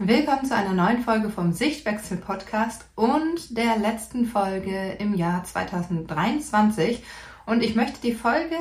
Willkommen 0.00 0.44
zu 0.44 0.54
einer 0.54 0.74
neuen 0.74 1.02
Folge 1.02 1.28
vom 1.28 1.52
Sichtwechsel 1.52 2.18
Podcast 2.18 2.84
und 2.94 3.58
der 3.58 3.78
letzten 3.78 4.26
Folge 4.26 4.92
im 5.00 5.12
Jahr 5.14 5.42
2023. 5.42 7.02
Und 7.46 7.64
ich 7.64 7.74
möchte 7.74 8.00
die 8.00 8.14
Folge 8.14 8.54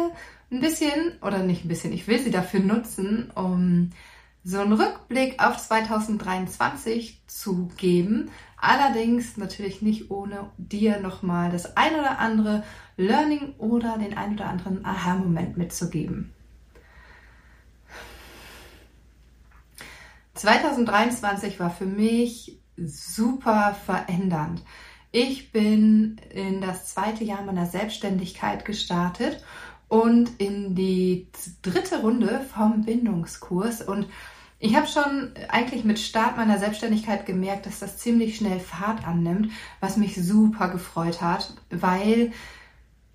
ein 0.50 0.62
bisschen, 0.62 1.12
oder 1.22 1.44
nicht 1.44 1.64
ein 1.64 1.68
bisschen, 1.68 1.94
ich 1.94 2.08
will 2.08 2.18
sie 2.18 2.32
dafür 2.32 2.62
nutzen, 2.62 3.30
um 3.36 3.92
so 4.44 4.62
einen 4.62 4.74
Rückblick 4.74 5.40
auf 5.40 5.58
2023 5.58 7.22
zu 7.28 7.70
geben. 7.78 8.32
Allerdings 8.60 9.38
natürlich 9.38 9.84
nicht 9.84 10.10
ohne 10.10 10.50
dir 10.58 11.00
nochmal 11.00 11.52
das 11.52 11.78
ein 11.78 11.94
oder 11.94 12.18
andere 12.18 12.64
Learning 12.96 13.54
oder 13.60 14.00
den 14.00 14.18
ein 14.18 14.34
oder 14.34 14.48
anderen 14.48 14.84
Aha-Moment 14.84 15.56
mitzugeben. 15.56 16.34
2023 20.38 21.60
war 21.60 21.70
für 21.70 21.86
mich 21.86 22.60
super 22.78 23.76
verändernd. 23.86 24.62
Ich 25.12 25.52
bin 25.52 26.20
in 26.30 26.62
das 26.62 26.88
zweite 26.88 27.24
Jahr 27.24 27.42
meiner 27.44 27.66
Selbstständigkeit 27.66 28.66
gestartet 28.66 29.44
und 29.88 30.30
in 30.40 30.76
die 30.76 31.28
dritte 31.62 32.02
Runde 32.02 32.42
vom 32.54 32.84
Bindungskurs. 32.84 33.82
Und 33.82 34.08
ich 34.60 34.76
habe 34.76 34.88
schon 34.88 35.32
eigentlich 35.50 35.84
mit 35.86 36.00
Start 36.00 36.38
meiner 36.38 36.60
Selbstständigkeit 36.60 37.26
gemerkt, 37.26 37.66
dass 37.66 37.80
das 37.80 37.98
ziemlich 37.98 38.38
schnell 38.38 38.60
Fahrt 38.60 39.08
annimmt, 39.08 39.52
was 39.80 39.98
mich 39.98 40.16
super 40.16 40.70
gefreut 40.70 41.22
hat, 41.22 41.54
weil 41.70 42.32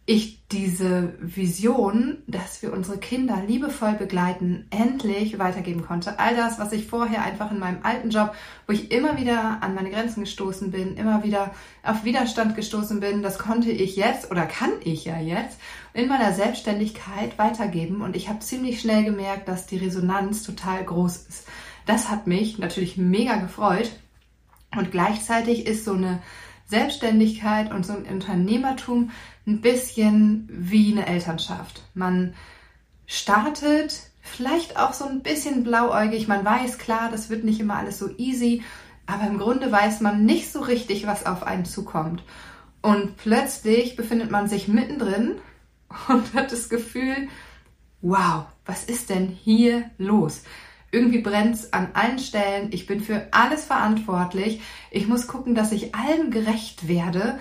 ich 0.05 0.47
diese 0.49 1.15
Vision, 1.21 2.19
dass 2.27 2.61
wir 2.61 2.73
unsere 2.73 2.99
Kinder 2.99 3.43
liebevoll 3.47 3.93
begleiten, 3.93 4.67
endlich 4.71 5.39
weitergeben 5.39 5.83
konnte. 5.83 6.19
All 6.19 6.35
das, 6.35 6.59
was 6.59 6.73
ich 6.73 6.87
vorher 6.87 7.23
einfach 7.23 7.53
in 7.53 7.61
meinem 7.61 7.85
alten 7.85 8.11
Job, 8.11 8.35
wo 8.67 8.73
ich 8.73 8.91
immer 8.91 9.17
wieder 9.17 9.63
an 9.63 9.75
meine 9.75 9.91
Grenzen 9.91 10.25
gestoßen 10.25 10.73
bin, 10.73 10.97
immer 10.97 11.23
wieder 11.23 11.53
auf 11.85 12.05
Widerstand 12.05 12.57
gestoßen 12.57 12.99
bin, 12.99 13.23
das 13.23 13.39
konnte 13.39 13.71
ich 13.71 13.95
jetzt 13.95 14.31
oder 14.31 14.45
kann 14.45 14.73
ich 14.83 15.05
ja 15.05 15.19
jetzt 15.19 15.59
in 15.95 16.09
meiner 16.09 16.33
Selbstständigkeit 16.33 17.39
weitergeben. 17.39 18.03
Und 18.03 18.17
ich 18.17 18.29
habe 18.29 18.41
ziemlich 18.41 18.81
schnell 18.81 19.05
gemerkt, 19.05 19.47
dass 19.47 19.67
die 19.67 19.79
Resonanz 19.79 20.43
total 20.43 20.85
groß 20.85 21.17
ist. 21.29 21.47
Das 21.87 22.11
hat 22.11 22.27
mich 22.27 22.59
natürlich 22.59 22.97
mega 22.97 23.37
gefreut. 23.37 23.93
Und 24.77 24.91
gleichzeitig 24.91 25.67
ist 25.67 25.85
so 25.85 25.93
eine 25.93 26.23
Selbstständigkeit 26.73 27.71
und 27.71 27.85
so 27.85 27.93
ein 27.93 28.07
Unternehmertum 28.07 29.11
ein 29.47 29.61
bisschen 29.61 30.49
wie 30.51 30.91
eine 30.91 31.07
Elternschaft. 31.07 31.83
Man 31.93 32.33
startet 33.07 34.01
vielleicht 34.23 34.79
auch 34.79 34.95
so 34.95 35.05
ein 35.05 35.23
bisschen 35.23 35.65
blauäugig. 35.65 36.29
Man 36.29 36.45
weiß, 36.45 36.79
klar, 36.79 37.11
das 37.11 37.29
wird 37.29 37.45
nicht 37.45 37.61
immer 37.61 37.77
alles 37.77 37.99
so 37.99 38.09
easy, 38.17 38.63
aber 39.05 39.27
im 39.27 39.39
Grunde 39.39 39.71
weiß 39.71 40.01
man 40.01 40.25
nicht 40.25 40.51
so 40.51 40.61
richtig, 40.61 41.07
was 41.07 41.27
auf 41.27 41.43
einen 41.43 41.67
zukommt. 41.67 42.23
Und 42.81 43.19
plötzlich 43.19 43.95
befindet 43.95 44.31
man 44.31 44.49
sich 44.49 44.67
mittendrin 44.67 45.35
und 46.09 46.33
hat 46.35 46.53
das 46.53 46.71
Gefühl, 46.71 47.29
wow, 48.01 48.47
was 48.65 48.85
ist 48.85 49.11
denn 49.11 49.29
hier 49.29 49.91
los? 49.99 50.43
Irgendwie 50.93 51.23
brennt 51.23 51.55
es 51.55 51.73
an 51.73 51.89
allen 51.95 52.19
Stellen. 52.19 52.69
Ich 52.71 52.87
bin 52.87 53.01
für 53.01 53.27
alles 53.31 53.65
verantwortlich. 53.65 54.61
Ich 54.91 55.09
muss 55.09 55.27
gucken, 55.27 55.55
dass 55.55 55.73
ich 55.73 55.95
allem 55.95 56.31
gerecht 56.31 56.87
werde. 56.87 57.39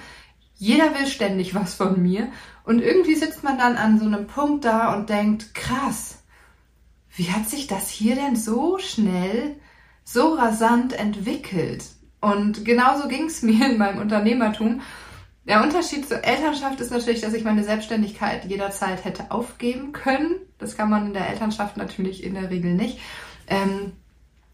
Jeder 0.56 0.98
will 0.98 1.06
ständig 1.06 1.54
was 1.56 1.76
von 1.76 2.02
mir. 2.02 2.32
Und 2.64 2.82
irgendwie 2.82 3.16
sitzt 3.16 3.44
man 3.44 3.58
dann 3.58 3.76
an 3.76 4.00
so 4.00 4.06
einem 4.06 4.26
Punkt 4.26 4.64
da 4.64 4.96
und 4.96 5.10
denkt, 5.10 5.54
krass, 5.54 6.24
wie 7.14 7.30
hat 7.30 7.50
sich 7.50 7.68
das 7.68 7.90
hier 7.90 8.16
denn 8.16 8.38
so 8.38 8.78
schnell, 8.80 9.58
so 10.06 10.34
rasant 10.36 10.94
entwickelt? 10.94 11.84
Und 12.22 12.64
genauso 12.64 13.10
ging 13.10 13.26
es 13.26 13.42
mir 13.42 13.70
in 13.70 13.78
meinem 13.78 14.00
Unternehmertum. 14.00 14.82
Der 15.46 15.62
Unterschied 15.62 16.08
zur 16.08 16.24
Elternschaft 16.24 16.80
ist 16.80 16.92
natürlich, 16.92 17.20
dass 17.20 17.34
ich 17.34 17.44
meine 17.44 17.66
Selbstständigkeit 17.66 18.46
jederzeit 18.46 19.04
hätte 19.04 19.32
aufgeben 19.32 19.92
können. 19.92 20.36
Das 20.58 20.78
kann 20.78 20.90
man 20.90 21.08
in 21.08 21.14
der 21.14 21.28
Elternschaft 21.28 21.76
natürlich 21.76 22.24
in 22.24 22.36
der 22.36 22.50
Regel 22.50 22.76
nicht. 22.76 23.00
Ähm, 23.52 23.92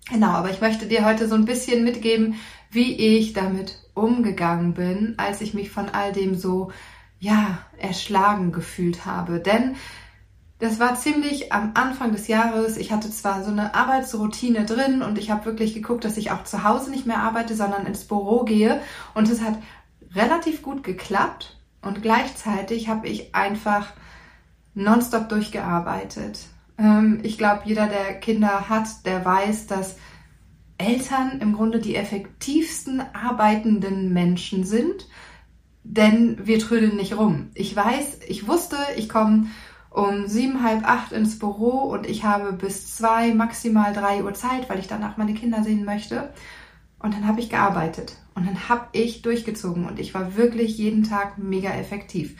genau, 0.09 0.31
aber 0.31 0.49
ich 0.49 0.59
möchte 0.59 0.87
dir 0.87 1.05
heute 1.05 1.27
so 1.27 1.35
ein 1.35 1.45
bisschen 1.45 1.83
mitgeben, 1.83 2.35
wie 2.71 2.95
ich 2.95 3.31
damit 3.31 3.77
umgegangen 3.93 4.73
bin, 4.73 5.13
als 5.17 5.39
ich 5.39 5.53
mich 5.53 5.69
von 5.69 5.89
all 5.89 6.11
dem 6.11 6.35
so, 6.35 6.71
ja, 7.19 7.59
erschlagen 7.77 8.51
gefühlt 8.51 9.05
habe. 9.05 9.39
Denn 9.39 9.75
das 10.59 10.79
war 10.79 10.95
ziemlich 10.95 11.53
am 11.53 11.71
Anfang 11.75 12.11
des 12.11 12.27
Jahres. 12.27 12.77
Ich 12.77 12.91
hatte 12.91 13.11
zwar 13.11 13.43
so 13.43 13.51
eine 13.51 13.75
Arbeitsroutine 13.75 14.65
drin 14.65 15.03
und 15.03 15.19
ich 15.19 15.29
habe 15.29 15.45
wirklich 15.45 15.75
geguckt, 15.75 16.03
dass 16.03 16.17
ich 16.17 16.31
auch 16.31 16.43
zu 16.43 16.63
Hause 16.63 16.89
nicht 16.89 17.05
mehr 17.05 17.19
arbeite, 17.21 17.55
sondern 17.55 17.85
ins 17.85 18.05
Büro 18.05 18.43
gehe. 18.43 18.81
Und 19.13 19.29
es 19.29 19.41
hat 19.41 19.59
relativ 20.15 20.63
gut 20.63 20.83
geklappt. 20.83 21.55
Und 21.83 22.01
gleichzeitig 22.01 22.89
habe 22.89 23.07
ich 23.07 23.35
einfach 23.35 23.93
nonstop 24.73 25.29
durchgearbeitet. 25.29 26.39
Ähm, 26.77 27.19
ich 27.23 27.37
glaube, 27.37 27.61
jeder, 27.65 27.87
der 27.87 28.15
Kinder 28.19 28.69
hat, 28.69 29.05
der 29.05 29.23
weiß, 29.23 29.67
dass 29.67 29.97
Eltern 30.77 31.39
im 31.41 31.53
Grunde 31.53 31.79
die 31.79 31.95
effektivsten 31.95 33.01
arbeitenden 33.13 34.13
Menschen 34.13 34.63
sind, 34.63 35.07
denn 35.83 36.45
wir 36.45 36.59
trödeln 36.59 36.97
nicht 36.97 37.17
rum. 37.17 37.49
Ich 37.55 37.75
weiß, 37.75 38.19
ich 38.27 38.47
wusste, 38.47 38.77
ich 38.95 39.09
komme 39.09 39.47
um 39.89 40.27
sieben, 40.27 40.61
halb 40.61 40.87
acht 40.87 41.11
ins 41.11 41.39
Büro 41.39 41.79
und 41.79 42.07
ich 42.07 42.23
habe 42.23 42.53
bis 42.53 42.95
zwei, 42.95 43.33
maximal 43.33 43.93
drei 43.93 44.23
Uhr 44.23 44.33
Zeit, 44.33 44.69
weil 44.69 44.79
ich 44.79 44.87
danach 44.87 45.17
meine 45.17 45.33
Kinder 45.33 45.63
sehen 45.63 45.85
möchte. 45.85 46.31
Und 46.99 47.13
dann 47.13 47.27
habe 47.27 47.39
ich 47.39 47.49
gearbeitet 47.49 48.17
und 48.35 48.45
dann 48.47 48.69
habe 48.69 48.87
ich 48.91 49.21
durchgezogen 49.21 49.85
und 49.85 49.99
ich 49.99 50.13
war 50.13 50.35
wirklich 50.35 50.77
jeden 50.77 51.03
Tag 51.03 51.37
mega 51.37 51.69
effektiv 51.69 52.35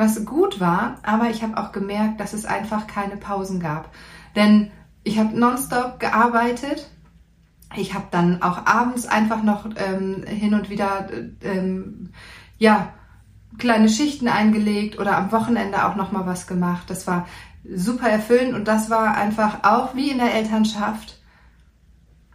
was 0.00 0.24
gut 0.24 0.58
war, 0.58 0.96
aber 1.02 1.30
ich 1.30 1.42
habe 1.42 1.56
auch 1.56 1.70
gemerkt, 1.70 2.18
dass 2.18 2.32
es 2.32 2.44
einfach 2.44 2.88
keine 2.88 3.16
Pausen 3.16 3.60
gab. 3.60 3.90
Denn 4.34 4.72
ich 5.04 5.18
habe 5.18 5.38
nonstop 5.38 6.00
gearbeitet. 6.00 6.90
Ich 7.76 7.94
habe 7.94 8.06
dann 8.10 8.42
auch 8.42 8.66
abends 8.66 9.06
einfach 9.06 9.44
noch 9.44 9.66
ähm, 9.76 10.24
hin 10.26 10.54
und 10.54 10.70
wieder 10.70 11.08
ähm, 11.42 12.10
ja 12.58 12.88
kleine 13.58 13.88
Schichten 13.88 14.26
eingelegt 14.26 14.98
oder 14.98 15.16
am 15.16 15.30
Wochenende 15.30 15.84
auch 15.84 15.94
noch 15.94 16.10
mal 16.10 16.26
was 16.26 16.46
gemacht. 16.46 16.88
Das 16.88 17.06
war 17.06 17.26
super 17.72 18.08
erfüllend 18.08 18.54
und 18.54 18.66
das 18.66 18.90
war 18.90 19.14
einfach 19.16 19.64
auch 19.64 19.94
wie 19.94 20.10
in 20.10 20.18
der 20.18 20.34
Elternschaft 20.34 21.20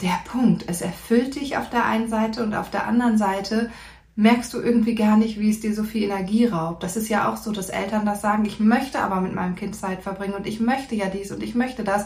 der 0.01 0.17
Punkt. 0.25 0.65
Es 0.67 0.81
erfüllt 0.81 1.35
dich 1.35 1.57
auf 1.57 1.69
der 1.69 1.85
einen 1.85 2.09
Seite 2.09 2.43
und 2.43 2.53
auf 2.53 2.69
der 2.69 2.85
anderen 2.87 3.17
Seite 3.17 3.71
merkst 4.15 4.53
du 4.53 4.61
irgendwie 4.61 4.95
gar 4.95 5.17
nicht, 5.17 5.39
wie 5.39 5.49
es 5.49 5.59
dir 5.59 5.75
so 5.75 5.83
viel 5.83 6.03
Energie 6.03 6.45
raubt. 6.45 6.83
Das 6.83 6.95
ist 6.95 7.09
ja 7.09 7.31
auch 7.31 7.37
so, 7.37 7.51
dass 7.51 7.69
Eltern 7.69 8.05
das 8.05 8.21
sagen, 8.21 8.45
ich 8.45 8.59
möchte 8.59 8.99
aber 8.99 9.19
mit 9.19 9.35
meinem 9.35 9.55
Kind 9.55 9.75
Zeit 9.75 10.03
verbringen 10.03 10.35
und 10.35 10.47
ich 10.47 10.59
möchte 10.59 10.95
ja 10.95 11.07
dies 11.07 11.31
und 11.31 11.43
ich 11.43 11.55
möchte 11.55 11.83
das. 11.83 12.05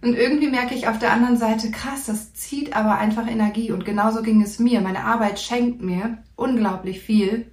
Und 0.00 0.14
irgendwie 0.14 0.48
merke 0.48 0.74
ich 0.74 0.86
auf 0.86 0.98
der 0.98 1.12
anderen 1.12 1.38
Seite, 1.38 1.70
krass, 1.70 2.04
das 2.06 2.34
zieht 2.34 2.76
aber 2.76 2.98
einfach 2.98 3.26
Energie. 3.26 3.72
Und 3.72 3.84
genauso 3.84 4.22
ging 4.22 4.42
es 4.42 4.58
mir. 4.58 4.80
Meine 4.80 5.04
Arbeit 5.04 5.40
schenkt 5.40 5.82
mir 5.82 6.18
unglaublich 6.36 7.00
viel, 7.00 7.50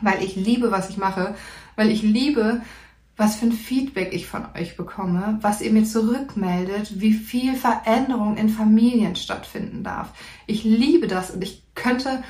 weil 0.00 0.22
ich 0.22 0.36
liebe, 0.36 0.70
was 0.70 0.90
ich 0.90 0.96
mache, 0.96 1.34
weil 1.74 1.90
ich 1.90 2.02
liebe, 2.02 2.60
was 3.16 3.36
für 3.36 3.46
ein 3.46 3.52
Feedback 3.52 4.12
ich 4.12 4.26
von 4.26 4.44
euch 4.54 4.76
bekomme, 4.76 5.38
was 5.42 5.60
ihr 5.60 5.72
mir 5.72 5.84
zurückmeldet, 5.84 7.00
wie 7.00 7.12
viel 7.12 7.54
Veränderung 7.54 8.36
in 8.36 8.48
Familien 8.48 9.16
stattfinden 9.16 9.82
darf. 9.82 10.10
Ich 10.46 10.64
liebe 10.64 11.08
das 11.08 11.30
und 11.30 11.42
ich 11.42 11.62
könnte 11.74 12.22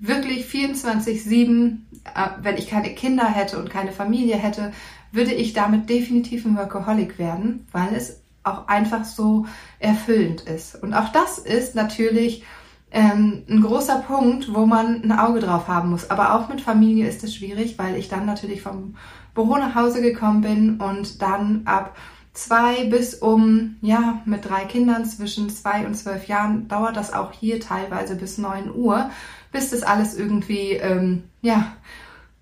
wirklich 0.00 0.46
24-7, 0.46 1.76
äh, 2.04 2.28
wenn 2.42 2.56
ich 2.56 2.68
keine 2.68 2.94
Kinder 2.94 3.26
hätte 3.26 3.58
und 3.58 3.70
keine 3.70 3.92
Familie 3.92 4.36
hätte, 4.36 4.72
würde 5.12 5.32
ich 5.32 5.52
damit 5.52 5.88
definitiv 5.88 6.44
ein 6.44 6.56
Workaholic 6.56 7.18
werden, 7.18 7.66
weil 7.72 7.94
es 7.94 8.22
auch 8.42 8.68
einfach 8.68 9.04
so 9.04 9.46
erfüllend 9.78 10.42
ist. 10.42 10.82
Und 10.82 10.94
auch 10.94 11.10
das 11.10 11.38
ist 11.38 11.74
natürlich 11.74 12.42
ähm, 12.90 13.44
ein 13.48 13.60
großer 13.60 13.98
Punkt, 13.98 14.54
wo 14.54 14.66
man 14.66 15.02
ein 15.02 15.12
Auge 15.12 15.40
drauf 15.40 15.68
haben 15.68 15.90
muss. 15.90 16.10
Aber 16.10 16.34
auch 16.34 16.48
mit 16.48 16.60
Familie 16.60 17.06
ist 17.06 17.22
es 17.22 17.34
schwierig, 17.34 17.78
weil 17.78 17.96
ich 17.96 18.08
dann 18.08 18.24
natürlich 18.24 18.62
vom 18.62 18.96
Büro 19.34 19.56
nach 19.56 19.74
Hause 19.74 20.00
gekommen 20.00 20.40
bin 20.40 20.80
und 20.80 21.20
dann 21.20 21.62
ab 21.66 21.96
zwei 22.32 22.84
bis 22.84 23.14
um, 23.14 23.76
ja, 23.82 24.22
mit 24.24 24.48
drei 24.48 24.64
Kindern 24.64 25.04
zwischen 25.04 25.50
zwei 25.50 25.86
und 25.86 25.94
zwölf 25.94 26.26
Jahren 26.26 26.68
dauert 26.68 26.96
das 26.96 27.12
auch 27.12 27.32
hier 27.32 27.60
teilweise 27.60 28.16
bis 28.16 28.38
neun 28.38 28.74
Uhr 28.74 29.10
bis 29.52 29.70
das 29.70 29.82
alles 29.82 30.16
irgendwie, 30.16 30.72
ähm, 30.72 31.24
ja, 31.42 31.72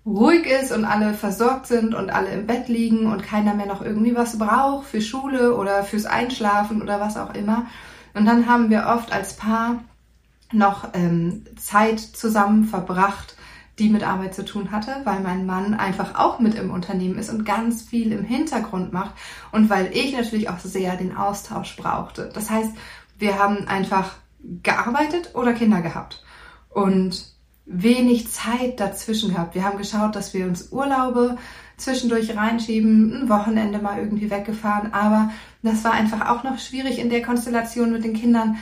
ruhig 0.05 0.45
ist 0.45 0.71
und 0.71 0.85
alle 0.85 1.13
versorgt 1.13 1.67
sind 1.67 1.93
und 1.93 2.09
alle 2.09 2.31
im 2.31 2.47
Bett 2.47 2.67
liegen 2.67 3.11
und 3.11 3.23
keiner 3.23 3.53
mehr 3.53 3.67
noch 3.67 3.81
irgendwie 3.81 4.15
was 4.15 4.37
braucht 4.37 4.87
für 4.87 5.01
Schule 5.01 5.55
oder 5.55 5.83
fürs 5.83 6.05
Einschlafen 6.05 6.81
oder 6.81 6.99
was 6.99 7.17
auch 7.17 7.33
immer. 7.33 7.65
Und 8.13 8.25
dann 8.25 8.47
haben 8.47 8.69
wir 8.69 8.87
oft 8.87 9.11
als 9.11 9.35
Paar 9.35 9.83
noch 10.51 10.89
ähm, 10.93 11.45
Zeit 11.57 11.99
zusammen 11.99 12.65
verbracht, 12.65 13.35
die 13.77 13.89
mit 13.89 14.03
Arbeit 14.03 14.33
zu 14.33 14.43
tun 14.43 14.71
hatte, 14.71 15.01
weil 15.03 15.19
mein 15.21 15.45
Mann 15.45 15.73
einfach 15.73 16.15
auch 16.15 16.39
mit 16.39 16.55
im 16.55 16.71
Unternehmen 16.71 17.17
ist 17.17 17.29
und 17.29 17.45
ganz 17.45 17.83
viel 17.83 18.11
im 18.11 18.23
Hintergrund 18.23 18.91
macht 18.91 19.13
und 19.51 19.69
weil 19.69 19.91
ich 19.93 20.13
natürlich 20.13 20.49
auch 20.49 20.59
sehr 20.59 20.97
den 20.97 21.15
Austausch 21.15 21.75
brauchte. 21.77 22.29
Das 22.33 22.49
heißt, 22.49 22.71
wir 23.19 23.37
haben 23.37 23.67
einfach 23.67 24.13
gearbeitet 24.63 25.35
oder 25.35 25.53
Kinder 25.53 25.81
gehabt 25.81 26.23
und 26.69 27.33
wenig 27.65 28.31
Zeit 28.31 28.79
dazwischen 28.79 29.33
gehabt. 29.33 29.55
Wir 29.55 29.63
haben 29.63 29.77
geschaut, 29.77 30.15
dass 30.15 30.33
wir 30.33 30.45
uns 30.45 30.71
Urlaube 30.71 31.37
zwischendurch 31.77 32.35
reinschieben, 32.35 33.13
ein 33.13 33.29
Wochenende 33.29 33.79
mal 33.79 33.99
irgendwie 33.99 34.29
weggefahren, 34.29 34.93
aber 34.93 35.31
das 35.61 35.83
war 35.83 35.91
einfach 35.91 36.29
auch 36.29 36.43
noch 36.43 36.59
schwierig 36.59 36.99
in 36.99 37.09
der 37.09 37.21
Konstellation 37.21 37.91
mit 37.91 38.03
den 38.03 38.13
Kindern, 38.13 38.57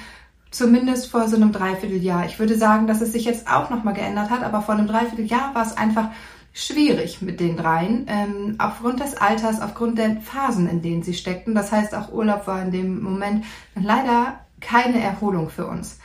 zumindest 0.51 1.09
vor 1.09 1.27
so 1.27 1.35
einem 1.35 1.51
Dreivierteljahr. 1.51 2.25
Ich 2.25 2.39
würde 2.39 2.57
sagen, 2.57 2.87
dass 2.87 3.01
es 3.01 3.11
sich 3.11 3.25
jetzt 3.25 3.49
auch 3.49 3.69
noch 3.69 3.83
mal 3.83 3.93
geändert 3.93 4.29
hat, 4.29 4.43
aber 4.43 4.61
vor 4.61 4.75
einem 4.75 4.87
Dreivierteljahr 4.87 5.55
war 5.55 5.65
es 5.65 5.75
einfach 5.75 6.09
schwierig 6.53 7.21
mit 7.21 7.39
den 7.39 7.55
dreien, 7.55 8.05
ähm, 8.07 8.55
aufgrund 8.57 8.99
des 8.99 9.15
Alters, 9.15 9.61
aufgrund 9.61 9.99
der 9.99 10.17
Phasen, 10.21 10.67
in 10.67 10.81
denen 10.81 11.03
sie 11.03 11.13
steckten. 11.13 11.53
Das 11.53 11.71
heißt, 11.71 11.93
auch 11.93 12.11
Urlaub 12.11 12.47
war 12.47 12.61
in 12.61 12.71
dem 12.71 13.01
Moment 13.01 13.45
leider 13.75 14.39
keine 14.59 15.01
Erholung 15.01 15.49
für 15.49 15.67
uns. 15.67 15.99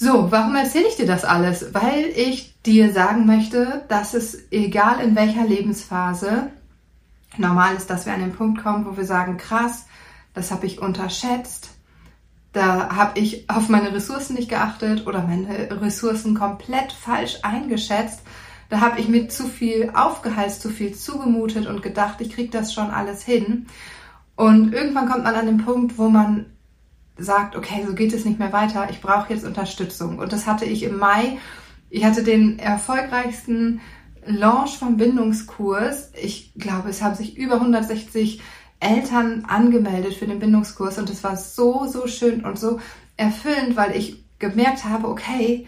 So, 0.00 0.30
warum 0.30 0.54
erzähle 0.54 0.86
ich 0.86 0.94
dir 0.94 1.08
das 1.08 1.24
alles? 1.24 1.74
Weil 1.74 2.04
ich 2.14 2.54
dir 2.62 2.92
sagen 2.92 3.26
möchte, 3.26 3.82
dass 3.88 4.14
es 4.14 4.38
egal 4.52 5.00
in 5.00 5.16
welcher 5.16 5.44
Lebensphase 5.44 6.52
normal 7.36 7.74
ist, 7.74 7.90
dass 7.90 8.06
wir 8.06 8.14
an 8.14 8.20
den 8.20 8.32
Punkt 8.32 8.62
kommen, 8.62 8.86
wo 8.86 8.96
wir 8.96 9.04
sagen, 9.04 9.38
krass, 9.38 9.86
das 10.34 10.52
habe 10.52 10.66
ich 10.66 10.80
unterschätzt, 10.80 11.70
da 12.52 12.94
habe 12.94 13.18
ich 13.18 13.50
auf 13.50 13.68
meine 13.68 13.92
Ressourcen 13.92 14.34
nicht 14.34 14.48
geachtet 14.48 15.04
oder 15.04 15.22
meine 15.22 15.68
Ressourcen 15.82 16.36
komplett 16.36 16.92
falsch 16.92 17.38
eingeschätzt. 17.42 18.20
Da 18.68 18.80
habe 18.80 19.00
ich 19.00 19.08
mir 19.08 19.28
zu 19.28 19.48
viel 19.48 19.90
aufgeheizt, 19.94 20.62
zu 20.62 20.68
viel 20.68 20.94
zugemutet 20.94 21.66
und 21.66 21.82
gedacht, 21.82 22.20
ich 22.20 22.30
kriege 22.30 22.50
das 22.50 22.72
schon 22.72 22.92
alles 22.92 23.24
hin. 23.24 23.66
Und 24.36 24.72
irgendwann 24.72 25.08
kommt 25.08 25.24
man 25.24 25.34
an 25.34 25.46
den 25.46 25.64
Punkt, 25.64 25.98
wo 25.98 26.08
man 26.08 26.46
sagt, 27.18 27.56
okay, 27.56 27.84
so 27.86 27.94
geht 27.94 28.12
es 28.12 28.24
nicht 28.24 28.38
mehr 28.38 28.52
weiter, 28.52 28.88
ich 28.90 29.00
brauche 29.00 29.32
jetzt 29.32 29.44
Unterstützung. 29.44 30.18
Und 30.18 30.32
das 30.32 30.46
hatte 30.46 30.64
ich 30.64 30.82
im 30.82 30.98
Mai. 30.98 31.38
Ich 31.90 32.04
hatte 32.04 32.22
den 32.22 32.58
erfolgreichsten 32.58 33.80
Launch 34.24 34.78
vom 34.78 34.96
Bindungskurs. 34.96 36.12
Ich 36.20 36.52
glaube, 36.54 36.90
es 36.90 37.02
haben 37.02 37.14
sich 37.14 37.36
über 37.36 37.54
160 37.54 38.40
Eltern 38.80 39.44
angemeldet 39.48 40.14
für 40.14 40.26
den 40.26 40.38
Bindungskurs 40.38 40.98
und 40.98 41.10
es 41.10 41.24
war 41.24 41.36
so, 41.36 41.86
so 41.86 42.06
schön 42.06 42.44
und 42.44 42.58
so 42.58 42.78
erfüllend, 43.16 43.76
weil 43.76 43.96
ich 43.96 44.24
gemerkt 44.38 44.84
habe, 44.84 45.08
okay, 45.08 45.66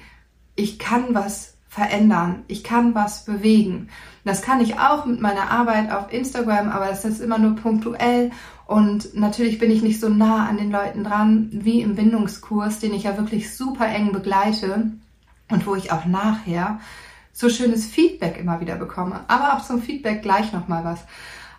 ich 0.54 0.78
kann 0.78 1.14
was 1.14 1.54
verändern, 1.68 2.44
ich 2.48 2.62
kann 2.62 2.94
was 2.94 3.24
bewegen. 3.24 3.88
Das 4.24 4.42
kann 4.42 4.60
ich 4.60 4.78
auch 4.78 5.06
mit 5.06 5.20
meiner 5.20 5.50
Arbeit 5.50 5.90
auf 5.90 6.12
Instagram, 6.12 6.68
aber 6.68 6.90
es 6.90 7.04
ist 7.04 7.20
immer 7.20 7.38
nur 7.38 7.56
punktuell 7.56 8.30
und 8.70 9.16
natürlich 9.16 9.58
bin 9.58 9.72
ich 9.72 9.82
nicht 9.82 9.98
so 9.98 10.08
nah 10.08 10.46
an 10.46 10.56
den 10.56 10.70
Leuten 10.70 11.02
dran 11.02 11.48
wie 11.50 11.80
im 11.80 11.96
Bindungskurs, 11.96 12.78
den 12.78 12.94
ich 12.94 13.02
ja 13.02 13.16
wirklich 13.18 13.56
super 13.56 13.88
eng 13.88 14.12
begleite 14.12 14.92
und 15.50 15.66
wo 15.66 15.74
ich 15.74 15.90
auch 15.90 16.04
nachher 16.04 16.78
so 17.32 17.50
schönes 17.50 17.84
Feedback 17.84 18.38
immer 18.38 18.60
wieder 18.60 18.76
bekomme. 18.76 19.24
Aber 19.26 19.54
auch 19.54 19.64
zum 19.64 19.82
Feedback 19.82 20.22
gleich 20.22 20.52
nochmal 20.52 20.84
was. 20.84 21.00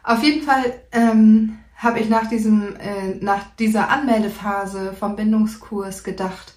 Auf 0.06 0.24
jeden 0.24 0.44
Fall 0.44 0.64
ähm, 0.94 1.58
habe 1.76 2.00
ich 2.00 2.08
nach, 2.08 2.28
diesem, 2.28 2.78
äh, 2.78 3.16
nach 3.20 3.44
dieser 3.60 3.90
Anmeldephase 3.90 4.94
vom 4.94 5.18
Bindungskurs 5.18 6.06
gedacht, 6.06 6.56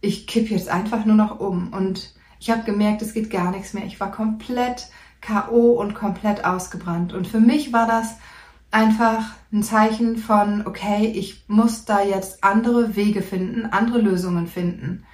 ich 0.00 0.26
kipp 0.26 0.48
jetzt 0.48 0.70
einfach 0.70 1.04
nur 1.04 1.16
noch 1.16 1.38
um. 1.38 1.74
Und 1.74 2.14
ich 2.40 2.48
habe 2.48 2.62
gemerkt, 2.62 3.02
es 3.02 3.12
geht 3.12 3.28
gar 3.28 3.50
nichts 3.50 3.74
mehr. 3.74 3.84
Ich 3.84 4.00
war 4.00 4.10
komplett 4.10 4.86
KO 5.20 5.72
und 5.72 5.94
komplett 5.94 6.46
ausgebrannt. 6.46 7.12
Und 7.12 7.26
für 7.26 7.40
mich 7.40 7.74
war 7.74 7.86
das 7.86 8.14
einfach 8.70 9.34
ein 9.52 9.62
Zeichen 9.62 10.16
von, 10.16 10.66
okay, 10.66 11.12
ich 11.14 11.44
muss 11.48 11.84
da 11.84 12.02
jetzt 12.02 12.44
andere 12.44 12.96
Wege 12.96 13.22
finden, 13.22 13.66
andere 13.66 14.00
Lösungen 14.00 14.46
finden. 14.46 15.04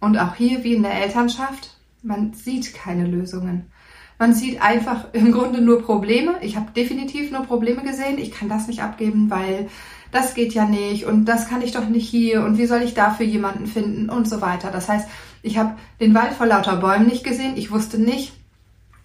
Und 0.00 0.18
auch 0.18 0.34
hier, 0.34 0.64
wie 0.64 0.74
in 0.74 0.82
der 0.82 0.94
Elternschaft, 0.94 1.76
man 2.02 2.34
sieht 2.34 2.74
keine 2.74 3.06
Lösungen. 3.06 3.70
Man 4.18 4.34
sieht 4.34 4.62
einfach 4.62 5.12
im 5.12 5.32
Grunde 5.32 5.60
nur 5.60 5.82
Probleme. 5.82 6.34
Ich 6.40 6.56
habe 6.56 6.70
definitiv 6.70 7.32
nur 7.32 7.42
Probleme 7.42 7.82
gesehen. 7.82 8.18
Ich 8.18 8.30
kann 8.30 8.48
das 8.48 8.68
nicht 8.68 8.82
abgeben, 8.82 9.30
weil 9.30 9.68
das 10.12 10.34
geht 10.34 10.54
ja 10.54 10.66
nicht 10.66 11.06
und 11.06 11.24
das 11.24 11.48
kann 11.48 11.62
ich 11.62 11.72
doch 11.72 11.88
nicht 11.88 12.08
hier 12.08 12.44
und 12.44 12.56
wie 12.56 12.66
soll 12.66 12.82
ich 12.82 12.94
dafür 12.94 13.26
jemanden 13.26 13.66
finden 13.66 14.08
und 14.08 14.28
so 14.28 14.40
weiter. 14.40 14.70
Das 14.70 14.88
heißt, 14.88 15.08
ich 15.42 15.58
habe 15.58 15.74
den 16.00 16.14
Wald 16.14 16.34
vor 16.34 16.46
lauter 16.46 16.76
Bäumen 16.76 17.06
nicht 17.06 17.24
gesehen. 17.24 17.56
Ich 17.56 17.72
wusste 17.72 17.98
nicht, 17.98 18.32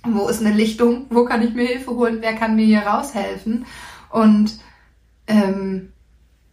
wo 0.05 0.27
ist 0.27 0.41
eine 0.41 0.55
Lichtung, 0.55 1.05
wo 1.09 1.25
kann 1.25 1.41
ich 1.41 1.53
mir 1.53 1.65
Hilfe 1.65 1.91
holen, 1.91 2.19
wer 2.21 2.33
kann 2.33 2.55
mir 2.55 2.65
hier 2.65 2.81
raushelfen 2.81 3.65
und 4.09 4.59
ähm, 5.27 5.91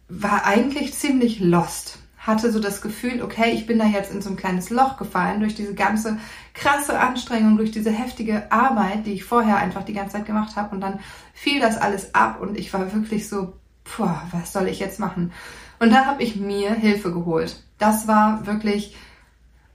war 0.09 0.45
eigentlich 0.45 0.93
ziemlich 0.93 1.39
lost. 1.39 1.99
Hatte 2.17 2.51
so 2.51 2.59
das 2.59 2.81
Gefühl, 2.81 3.21
okay, 3.21 3.51
ich 3.51 3.65
bin 3.65 3.79
da 3.79 3.85
jetzt 3.85 4.11
in 4.11 4.21
so 4.21 4.29
ein 4.29 4.35
kleines 4.35 4.69
Loch 4.69 4.97
gefallen 4.97 5.39
durch 5.39 5.55
diese 5.55 5.73
ganze 5.73 6.17
krasse 6.53 6.99
Anstrengung, 6.99 7.55
durch 7.55 7.71
diese 7.71 7.91
heftige 7.91 8.51
Arbeit, 8.51 9.05
die 9.05 9.13
ich 9.13 9.23
vorher 9.23 9.57
einfach 9.57 9.83
die 9.83 9.93
ganze 9.93 10.17
Zeit 10.17 10.25
gemacht 10.25 10.57
habe. 10.57 10.75
Und 10.75 10.81
dann 10.81 10.99
fiel 11.33 11.61
das 11.61 11.77
alles 11.77 12.13
ab 12.13 12.41
und 12.41 12.57
ich 12.57 12.73
war 12.73 12.93
wirklich 12.93 13.29
so, 13.29 13.53
puh, 13.85 14.09
was 14.31 14.51
soll 14.51 14.67
ich 14.67 14.79
jetzt 14.79 14.99
machen? 14.99 15.31
Und 15.79 15.91
da 15.91 16.05
habe 16.05 16.21
ich 16.21 16.35
mir 16.35 16.73
Hilfe 16.73 17.13
geholt. 17.13 17.63
Das 17.77 18.09
war 18.09 18.45
wirklich 18.45 18.97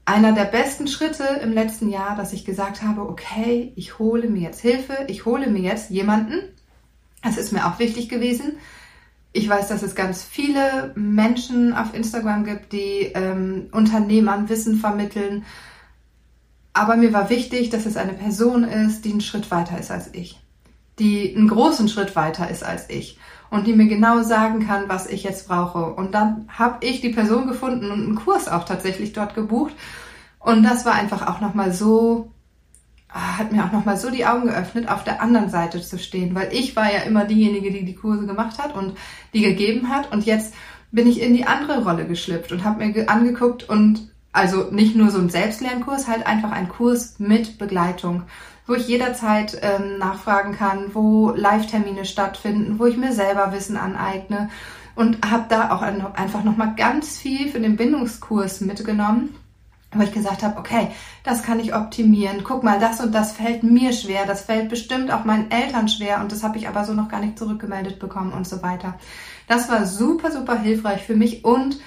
einer 0.04 0.32
der 0.32 0.44
besten 0.44 0.88
Schritte 0.88 1.24
im 1.42 1.52
letzten 1.52 1.88
Jahr, 1.88 2.16
dass 2.16 2.32
ich 2.32 2.44
gesagt 2.44 2.82
habe, 2.82 3.02
okay, 3.02 3.72
ich 3.76 3.98
hole 3.98 4.28
mir 4.28 4.42
jetzt 4.42 4.60
Hilfe, 4.60 5.06
ich 5.08 5.24
hole 5.24 5.48
mir 5.48 5.62
jetzt 5.62 5.90
jemanden, 5.90 6.34
es 7.22 7.36
ist 7.36 7.52
mir 7.52 7.66
auch 7.66 7.78
wichtig 7.78 8.08
gewesen. 8.08 8.56
Ich 9.32 9.48
weiß, 9.48 9.68
dass 9.68 9.82
es 9.82 9.94
ganz 9.94 10.22
viele 10.22 10.92
Menschen 10.94 11.72
auf 11.72 11.94
Instagram 11.94 12.44
gibt, 12.44 12.72
die 12.72 13.12
ähm, 13.14 13.68
Unternehmern 13.72 14.48
Wissen 14.48 14.76
vermitteln. 14.76 15.44
Aber 16.74 16.96
mir 16.96 17.12
war 17.12 17.30
wichtig, 17.30 17.70
dass 17.70 17.86
es 17.86 17.96
eine 17.96 18.12
Person 18.12 18.64
ist, 18.64 19.04
die 19.04 19.12
einen 19.12 19.20
Schritt 19.20 19.50
weiter 19.50 19.78
ist 19.78 19.90
als 19.90 20.12
ich. 20.12 20.40
Die 20.98 21.34
einen 21.34 21.48
großen 21.48 21.88
Schritt 21.88 22.16
weiter 22.16 22.50
ist 22.50 22.62
als 22.62 22.90
ich. 22.90 23.18
Und 23.52 23.66
die 23.66 23.74
mir 23.74 23.86
genau 23.86 24.22
sagen 24.22 24.66
kann, 24.66 24.88
was 24.88 25.06
ich 25.06 25.22
jetzt 25.22 25.46
brauche. 25.46 25.92
Und 25.92 26.14
dann 26.14 26.48
habe 26.48 26.84
ich 26.84 27.00
die 27.02 27.10
Person 27.10 27.46
gefunden 27.46 27.90
und 27.90 28.02
einen 28.02 28.14
Kurs 28.14 28.48
auch 28.48 28.64
tatsächlich 28.64 29.12
dort 29.12 29.34
gebucht. 29.34 29.74
Und 30.38 30.62
das 30.62 30.84
war 30.86 30.94
einfach 30.94 31.28
auch 31.28 31.40
nochmal 31.40 31.72
so 31.72 32.32
Ah, 33.14 33.36
hat 33.36 33.52
mir 33.52 33.62
auch 33.62 33.72
nochmal 33.72 33.98
so 33.98 34.10
die 34.10 34.24
Augen 34.24 34.46
geöffnet, 34.46 34.88
auf 34.88 35.04
der 35.04 35.20
anderen 35.20 35.50
Seite 35.50 35.82
zu 35.82 35.98
stehen, 35.98 36.34
weil 36.34 36.50
ich 36.50 36.74
war 36.76 36.90
ja 36.90 37.00
immer 37.00 37.26
diejenige, 37.26 37.70
die 37.70 37.84
die 37.84 37.94
Kurse 37.94 38.26
gemacht 38.26 38.58
hat 38.58 38.74
und 38.74 38.96
die 39.34 39.42
gegeben 39.42 39.90
hat 39.90 40.10
und 40.12 40.24
jetzt 40.24 40.54
bin 40.92 41.06
ich 41.06 41.20
in 41.20 41.34
die 41.34 41.44
andere 41.44 41.84
Rolle 41.84 42.06
geschlüpft 42.06 42.52
und 42.52 42.64
habe 42.64 42.84
mir 42.84 43.10
angeguckt 43.10 43.68
und 43.68 44.11
also 44.32 44.68
nicht 44.70 44.96
nur 44.96 45.10
so 45.10 45.18
ein 45.18 45.30
Selbstlernkurs, 45.30 46.08
halt 46.08 46.26
einfach 46.26 46.50
ein 46.52 46.68
Kurs 46.68 47.16
mit 47.18 47.58
Begleitung, 47.58 48.22
wo 48.66 48.74
ich 48.74 48.88
jederzeit 48.88 49.58
ähm, 49.62 49.98
nachfragen 49.98 50.56
kann, 50.56 50.94
wo 50.94 51.30
Live-Termine 51.30 52.04
stattfinden, 52.04 52.78
wo 52.78 52.86
ich 52.86 52.96
mir 52.96 53.12
selber 53.12 53.52
Wissen 53.52 53.76
aneigne 53.76 54.48
und 54.94 55.18
habe 55.28 55.46
da 55.48 55.70
auch 55.70 55.82
einfach 55.82 56.44
nochmal 56.44 56.74
ganz 56.76 57.18
viel 57.18 57.48
für 57.48 57.60
den 57.60 57.76
Bindungskurs 57.76 58.60
mitgenommen 58.60 59.34
wo 59.94 60.02
ich 60.02 60.12
gesagt 60.12 60.42
habe, 60.42 60.58
okay, 60.58 60.88
das 61.22 61.42
kann 61.42 61.60
ich 61.60 61.74
optimieren. 61.74 62.44
Guck 62.44 62.62
mal, 62.62 62.80
das 62.80 63.00
und 63.00 63.14
das 63.14 63.32
fällt 63.32 63.62
mir 63.62 63.92
schwer, 63.92 64.26
das 64.26 64.42
fällt 64.42 64.68
bestimmt 64.68 65.10
auch 65.12 65.24
meinen 65.24 65.50
Eltern 65.50 65.88
schwer 65.88 66.20
und 66.20 66.32
das 66.32 66.42
habe 66.42 66.58
ich 66.58 66.68
aber 66.68 66.84
so 66.84 66.94
noch 66.94 67.08
gar 67.08 67.20
nicht 67.20 67.38
zurückgemeldet 67.38 67.98
bekommen 67.98 68.32
und 68.32 68.46
so 68.46 68.62
weiter. 68.62 68.94
Das 69.48 69.68
war 69.68 69.86
super, 69.86 70.30
super 70.30 70.58
hilfreich 70.58 71.02
für 71.02 71.14
mich 71.14 71.44
und 71.44 71.78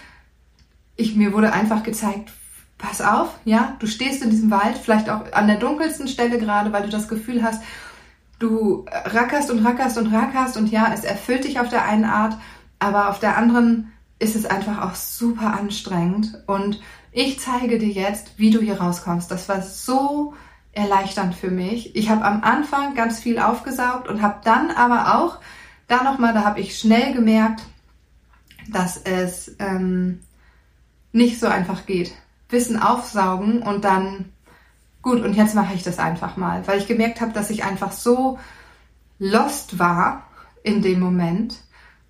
ich 0.95 1.15
mir 1.15 1.33
wurde 1.33 1.53
einfach 1.53 1.83
gezeigt, 1.83 2.31
pass 2.77 3.01
auf, 3.01 3.39
ja, 3.45 3.75
du 3.79 3.87
stehst 3.87 4.23
in 4.23 4.29
diesem 4.29 4.51
Wald, 4.51 4.77
vielleicht 4.77 5.09
auch 5.09 5.31
an 5.31 5.47
der 5.47 5.57
dunkelsten 5.57 6.07
Stelle 6.07 6.39
gerade, 6.39 6.73
weil 6.73 6.83
du 6.83 6.89
das 6.89 7.07
Gefühl 7.07 7.43
hast, 7.43 7.63
du 8.39 8.85
rackerst 8.89 9.49
und 9.49 9.65
rackerst 9.65 9.97
und 9.97 10.13
rackerst 10.13 10.57
und 10.57 10.67
ja, 10.69 10.91
es 10.93 11.03
erfüllt 11.03 11.45
dich 11.45 11.59
auf 11.59 11.69
der 11.69 11.85
einen 11.85 12.05
Art, 12.05 12.37
aber 12.79 13.09
auf 13.09 13.19
der 13.19 13.37
anderen 13.37 13.91
ist 14.19 14.35
es 14.35 14.45
einfach 14.45 14.81
auch 14.81 14.95
super 14.95 15.57
anstrengend 15.57 16.43
und 16.47 16.81
ich 17.11 17.39
zeige 17.39 17.79
dir 17.79 17.89
jetzt, 17.89 18.37
wie 18.37 18.51
du 18.51 18.59
hier 18.59 18.79
rauskommst. 18.79 19.31
Das 19.31 19.47
war 19.47 19.61
so 19.61 20.33
erleichternd 20.73 21.33
für 21.33 21.49
mich. 21.49 21.95
Ich 21.95 22.09
habe 22.09 22.25
am 22.25 22.43
Anfang 22.43 22.93
ganz 22.93 23.19
viel 23.19 23.39
aufgesaugt 23.39 24.09
und 24.09 24.21
habe 24.21 24.41
dann 24.43 24.71
aber 24.71 25.17
auch, 25.17 25.39
da 25.87 26.03
nochmal, 26.03 26.33
da 26.33 26.43
habe 26.43 26.59
ich 26.59 26.77
schnell 26.77 27.13
gemerkt, 27.13 27.61
dass 28.69 28.97
es 28.97 29.55
ähm, 29.59 30.19
nicht 31.15 31.39
so 31.39 31.47
einfach 31.47 31.85
geht. 31.85 32.13
Wissen 32.49 32.79
aufsaugen 32.79 33.61
und 33.61 33.83
dann, 33.83 34.25
gut, 35.01 35.21
und 35.21 35.33
jetzt 35.33 35.55
mache 35.55 35.73
ich 35.73 35.83
das 35.83 35.97
einfach 35.97 36.37
mal, 36.37 36.67
weil 36.67 36.79
ich 36.79 36.87
gemerkt 36.87 37.21
habe, 37.21 37.33
dass 37.33 37.49
ich 37.49 37.63
einfach 37.63 37.91
so 37.91 38.37
lost 39.17 39.79
war 39.79 40.27
in 40.63 40.81
dem 40.81 40.99
Moment, 40.99 41.55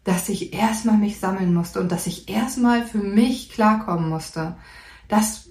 dass 0.03 0.29
ich 0.29 0.53
erstmal 0.53 0.97
mich 0.97 1.19
sammeln 1.19 1.53
musste 1.53 1.79
und 1.79 1.91
dass 1.91 2.07
ich 2.07 2.29
erstmal 2.29 2.85
für 2.85 2.99
mich 2.99 3.49
klarkommen 3.49 4.09
musste 4.09 4.55
dass, 5.07 5.49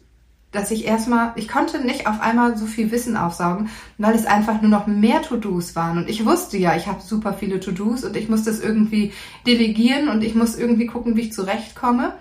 dass 0.53 0.71
ich 0.71 0.85
erstmal, 0.85 1.33
ich 1.37 1.49
konnte 1.49 1.85
nicht 1.85 2.07
auf 2.07 2.21
einmal 2.21 2.57
so 2.57 2.67
viel 2.67 2.91
Wissen 2.91 3.17
aufsaugen, 3.17 3.71
weil 3.99 4.15
es 4.15 4.27
einfach 4.27 4.61
nur 4.61 4.71
noch 4.71 4.87
mehr 4.87 5.23
To-Dos 5.23 5.75
waren. 5.77 5.99
Und 5.99 6.09
ich 6.09 6.25
wusste 6.25 6.57
ja, 6.59 6.77
ich 6.77 6.87
habe 6.87 7.01
super 7.03 7.35
viele 7.35 7.61
To-Dos 7.61 8.05
und 8.05 8.17
ich 8.17 8.29
muss 8.29 8.45
das 8.45 8.61
irgendwie 8.61 9.13
delegieren 9.47 10.09
und 10.09 10.23
ich 10.23 10.35
muss 10.35 10.57
irgendwie 10.57 10.87
gucken, 10.87 11.17
wie 11.17 11.23
ich 11.23 11.33
zurechtkomme. 11.33 12.15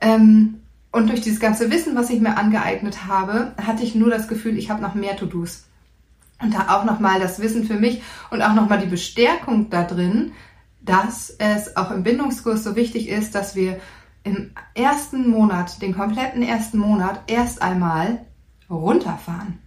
Ähm, 0.00 0.60
und 0.90 1.10
durch 1.10 1.20
dieses 1.20 1.40
ganze 1.40 1.70
Wissen, 1.70 1.96
was 1.96 2.10
ich 2.10 2.20
mir 2.20 2.36
angeeignet 2.36 3.06
habe, 3.06 3.52
hatte 3.62 3.82
ich 3.82 3.94
nur 3.94 4.10
das 4.10 4.28
Gefühl, 4.28 4.56
ich 4.56 4.70
habe 4.70 4.82
noch 4.82 4.94
mehr 4.94 5.16
To-Dos. 5.16 5.64
Und 6.40 6.54
da 6.54 6.76
auch 6.76 6.84
nochmal 6.84 7.20
das 7.20 7.40
Wissen 7.40 7.64
für 7.64 7.74
mich 7.74 8.02
und 8.30 8.42
auch 8.42 8.54
nochmal 8.54 8.78
die 8.78 8.86
Bestärkung 8.86 9.70
da 9.70 9.82
drin, 9.82 10.32
dass 10.80 11.30
es 11.30 11.76
auch 11.76 11.90
im 11.90 12.04
Bindungskurs 12.04 12.64
so 12.64 12.76
wichtig 12.76 13.08
ist, 13.08 13.34
dass 13.34 13.56
wir 13.56 13.80
im 14.24 14.50
ersten 14.74 15.28
Monat, 15.28 15.82
den 15.82 15.94
kompletten 15.94 16.42
ersten 16.42 16.78
Monat, 16.78 17.22
erst 17.26 17.60
einmal 17.60 18.20
runterfahren. 18.70 19.58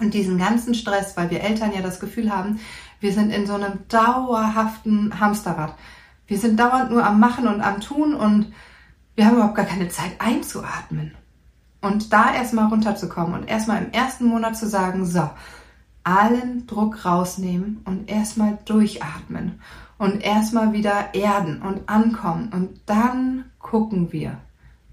Und 0.00 0.14
diesen 0.14 0.38
ganzen 0.38 0.74
Stress, 0.74 1.16
weil 1.16 1.30
wir 1.30 1.42
Eltern 1.42 1.72
ja 1.74 1.82
das 1.82 2.00
Gefühl 2.00 2.34
haben, 2.34 2.58
wir 3.00 3.12
sind 3.12 3.30
in 3.30 3.46
so 3.46 3.54
einem 3.54 3.80
dauerhaften 3.88 5.20
Hamsterrad. 5.20 5.74
Wir 6.26 6.38
sind 6.38 6.58
dauernd 6.58 6.90
nur 6.90 7.04
am 7.04 7.20
Machen 7.20 7.46
und 7.46 7.60
am 7.60 7.80
Tun 7.80 8.14
und 8.14 8.52
wir 9.14 9.26
haben 9.26 9.36
überhaupt 9.36 9.56
gar 9.56 9.66
keine 9.66 9.88
Zeit 9.88 10.12
einzuatmen. 10.18 11.14
Und 11.80 12.12
da 12.12 12.32
erstmal 12.34 12.68
runterzukommen 12.68 13.34
und 13.34 13.48
erstmal 13.48 13.82
im 13.82 13.90
ersten 13.90 14.26
Monat 14.26 14.56
zu 14.56 14.68
sagen, 14.68 15.04
so, 15.04 15.28
allen 16.04 16.66
Druck 16.66 17.04
rausnehmen 17.04 17.82
und 17.84 18.10
erstmal 18.10 18.58
durchatmen 18.64 19.60
und 19.98 20.22
erstmal 20.22 20.72
wieder 20.72 21.14
erden 21.14 21.62
und 21.62 21.88
ankommen 21.88 22.50
und 22.52 22.80
dann 22.86 23.44
gucken 23.58 24.12
wir, 24.12 24.38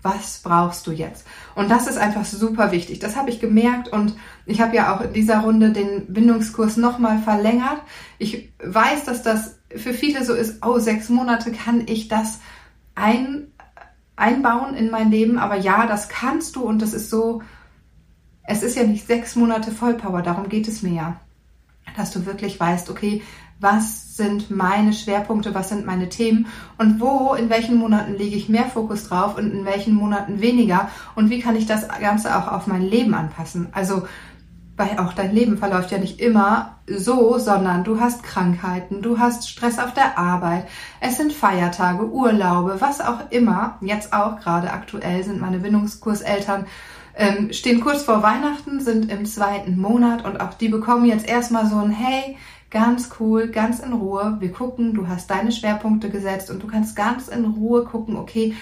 was 0.02 0.40
brauchst 0.44 0.88
du 0.88 0.92
jetzt? 0.92 1.26
Und 1.56 1.70
das 1.70 1.88
ist 1.88 1.98
einfach 1.98 2.24
super 2.24 2.72
wichtig. 2.72 3.00
Das 3.00 3.18
habe 3.18 3.30
ich 3.30 3.40
gemerkt 3.40 3.90
und 3.90 4.16
ich 4.46 4.62
habe 4.62 4.76
ja 4.76 4.96
auch 4.96 5.02
in 5.02 5.14
dieser 5.14 5.40
Runde 5.40 5.72
den 5.72 6.14
Bindungskurs 6.14 6.78
nochmal 6.78 7.20
verlängert. 7.20 7.82
Ich 8.18 8.54
weiß, 8.64 9.04
dass 9.04 9.24
das 9.24 9.58
für 9.76 9.94
viele 9.94 10.24
so 10.24 10.34
ist, 10.34 10.66
oh, 10.66 10.80
sechs 10.80 11.10
Monate 11.10 11.52
kann 11.52 11.84
ich 11.86 12.08
das 12.08 12.40
ein, 12.96 13.48
einbauen 14.20 14.76
in 14.76 14.90
mein 14.90 15.12
Leben, 15.12 15.40
aber 15.40 15.56
ja, 15.56 15.88
das 15.88 16.10
kannst 16.10 16.56
du 16.56 16.64
und 16.64 16.82
das 16.82 16.94
ist 16.94 17.10
so, 17.10 17.42
es 18.44 18.64
ist 18.64 18.76
ja 18.76 18.84
nicht 18.84 19.08
sechs 19.08 19.36
Monate 19.36 19.72
Vollpower, 19.72 20.22
darum 20.22 20.50
geht 20.50 20.68
es 20.68 20.82
mir 20.82 20.94
ja. 20.94 21.20
Dass 21.96 22.12
du 22.12 22.26
wirklich 22.26 22.60
weißt, 22.60 22.90
okay, 22.90 23.24
was 23.60 24.16
sind 24.16 24.52
meine 24.52 24.94
Schwerpunkte, 24.94 25.54
was 25.54 25.70
sind 25.70 25.86
meine 25.86 26.10
Themen 26.10 26.48
und 26.78 27.00
wo, 27.00 27.34
in 27.34 27.50
welchen 27.50 27.76
Monaten 27.78 28.16
lege 28.16 28.36
ich 28.36 28.50
mehr 28.50 28.66
Fokus 28.66 29.06
drauf 29.08 29.38
und 29.38 29.52
in 29.52 29.66
welchen 29.66 29.94
Monaten 29.94 30.40
weniger 30.40 30.90
und 31.16 31.30
wie 31.30 31.40
kann 31.40 31.56
ich 31.56 31.66
das 31.66 31.88
Ganze 32.00 32.38
auch 32.38 32.48
auf 32.48 32.68
mein 32.68 32.84
Leben 32.84 33.14
anpassen. 33.14 33.68
Also, 33.72 34.08
weil 34.80 34.98
auch 34.98 35.14
dein 35.14 35.36
Leben 35.36 35.58
verläuft 35.58 35.92
ja 35.92 35.98
nicht 35.98 36.22
immer 36.22 36.78
so, 36.88 37.38
sondern 37.38 37.84
du 37.84 38.00
hast 38.00 38.24
Krankheiten, 38.24 39.02
du 39.02 39.20
hast 39.20 39.50
Stress 39.50 39.78
auf 39.78 39.94
der 39.94 40.18
Arbeit, 40.18 40.68
es 41.02 41.18
sind 41.18 41.34
Feiertage, 41.34 42.10
Urlaube, 42.10 42.78
was 42.80 43.02
auch 43.02 43.30
immer. 43.30 43.78
Jetzt 43.82 44.14
auch 44.14 44.40
gerade 44.40 44.72
aktuell 44.72 45.24
sind 45.24 45.42
meine 45.42 45.60
Bindungskurseltern 45.60 46.66
ähm, 47.20 47.52
stehen 47.52 47.82
kurz 47.82 48.04
vor 48.04 48.24
Weihnachten, 48.24 48.80
sind 48.80 49.12
im 49.12 49.26
zweiten 49.26 49.78
Monat 49.78 50.24
und 50.24 50.40
auch 50.40 50.54
die 50.54 50.70
bekommen 50.70 51.06
jetzt 51.06 51.28
erstmal 51.28 51.68
so 51.68 51.76
ein 51.76 51.92
Hey, 51.92 52.38
ganz 52.70 53.10
cool, 53.20 53.50
ganz 53.50 53.80
in 53.80 53.92
Ruhe. 53.92 54.38
Wir 54.40 54.54
gucken, 54.54 54.94
du 54.94 55.10
hast 55.10 55.30
deine 55.30 55.52
Schwerpunkte 55.52 56.10
gesetzt 56.10 56.50
und 56.50 56.64
du 56.64 56.68
kannst 56.68 56.96
ganz 56.96 57.28
in 57.28 57.44
Ruhe 57.44 57.84
gucken, 57.84 58.16
okay, 58.16 58.56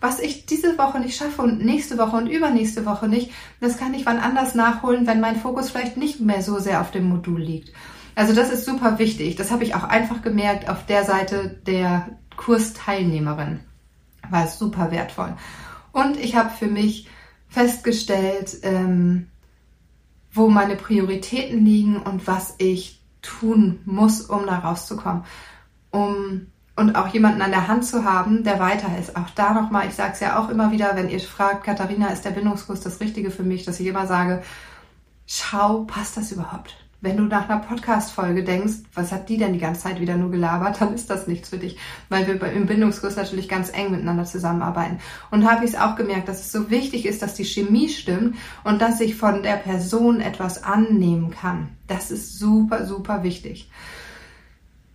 was 0.00 0.18
ich 0.18 0.46
diese 0.46 0.78
Woche 0.78 0.98
nicht 0.98 1.16
schaffe 1.16 1.42
und 1.42 1.64
nächste 1.64 1.98
Woche 1.98 2.16
und 2.16 2.26
übernächste 2.26 2.86
Woche 2.86 3.08
nicht, 3.08 3.30
das 3.60 3.76
kann 3.76 3.94
ich 3.94 4.06
wann 4.06 4.18
anders 4.18 4.54
nachholen, 4.54 5.06
wenn 5.06 5.20
mein 5.20 5.36
Fokus 5.36 5.70
vielleicht 5.70 5.96
nicht 5.96 6.20
mehr 6.20 6.42
so 6.42 6.58
sehr 6.58 6.80
auf 6.80 6.90
dem 6.90 7.08
Modul 7.08 7.40
liegt. 7.40 7.72
Also 8.14 8.34
das 8.34 8.50
ist 8.50 8.64
super 8.64 8.98
wichtig. 8.98 9.36
Das 9.36 9.50
habe 9.50 9.64
ich 9.64 9.74
auch 9.74 9.84
einfach 9.84 10.22
gemerkt 10.22 10.68
auf 10.68 10.86
der 10.86 11.04
Seite 11.04 11.60
der 11.66 12.08
Kursteilnehmerin. 12.36 13.60
War 14.28 14.46
super 14.46 14.90
wertvoll. 14.90 15.34
Und 15.92 16.16
ich 16.16 16.36
habe 16.36 16.50
für 16.50 16.66
mich 16.66 17.08
festgestellt, 17.48 18.58
ähm, 18.62 19.28
wo 20.32 20.48
meine 20.48 20.76
Prioritäten 20.76 21.64
liegen 21.64 21.96
und 21.96 22.26
was 22.26 22.54
ich 22.58 23.00
tun 23.22 23.80
muss, 23.84 24.20
um 24.22 24.46
da 24.46 24.58
rauszukommen. 24.58 25.24
Um, 25.90 26.46
und 26.76 26.96
auch 26.96 27.08
jemanden 27.08 27.42
an 27.42 27.50
der 27.50 27.68
Hand 27.68 27.84
zu 27.84 28.04
haben, 28.04 28.44
der 28.44 28.58
weiter 28.58 28.88
ist. 28.98 29.16
Auch 29.16 29.30
da 29.34 29.52
nochmal, 29.52 29.88
ich 29.88 29.94
sage 29.94 30.12
es 30.14 30.20
ja 30.20 30.38
auch 30.38 30.48
immer 30.48 30.72
wieder, 30.72 30.92
wenn 30.94 31.10
ihr 31.10 31.20
fragt, 31.20 31.64
Katharina, 31.64 32.08
ist 32.08 32.24
der 32.24 32.30
Bindungskurs 32.30 32.80
das 32.80 33.00
Richtige 33.00 33.30
für 33.30 33.42
mich, 33.42 33.64
dass 33.64 33.80
ich 33.80 33.86
immer 33.86 34.06
sage, 34.06 34.42
schau, 35.26 35.84
passt 35.84 36.16
das 36.16 36.32
überhaupt? 36.32 36.74
Wenn 37.02 37.16
du 37.16 37.22
nach 37.22 37.48
einer 37.48 37.60
Podcast-Folge 37.60 38.44
denkst, 38.44 38.74
was 38.92 39.10
hat 39.10 39.30
die 39.30 39.38
denn 39.38 39.54
die 39.54 39.58
ganze 39.58 39.82
Zeit 39.82 40.00
wieder 40.00 40.16
nur 40.16 40.30
gelabert, 40.30 40.76
dann 40.80 40.94
ist 40.94 41.08
das 41.08 41.26
nichts 41.26 41.48
für 41.48 41.56
dich, 41.56 41.78
weil 42.10 42.26
wir 42.26 42.52
im 42.52 42.66
Bindungskurs 42.66 43.16
natürlich 43.16 43.48
ganz 43.48 43.72
eng 43.72 43.90
miteinander 43.90 44.24
zusammenarbeiten. 44.24 44.98
Und 45.30 45.50
habe 45.50 45.64
ich 45.64 45.72
es 45.72 45.78
auch 45.78 45.96
gemerkt, 45.96 46.28
dass 46.28 46.40
es 46.40 46.52
so 46.52 46.70
wichtig 46.70 47.06
ist, 47.06 47.22
dass 47.22 47.34
die 47.34 47.44
Chemie 47.44 47.88
stimmt 47.88 48.36
und 48.64 48.82
dass 48.82 49.00
ich 49.00 49.16
von 49.16 49.42
der 49.42 49.56
Person 49.56 50.20
etwas 50.20 50.62
annehmen 50.62 51.30
kann. 51.30 51.68
Das 51.86 52.10
ist 52.10 52.38
super, 52.38 52.86
super 52.86 53.22
wichtig. 53.22 53.70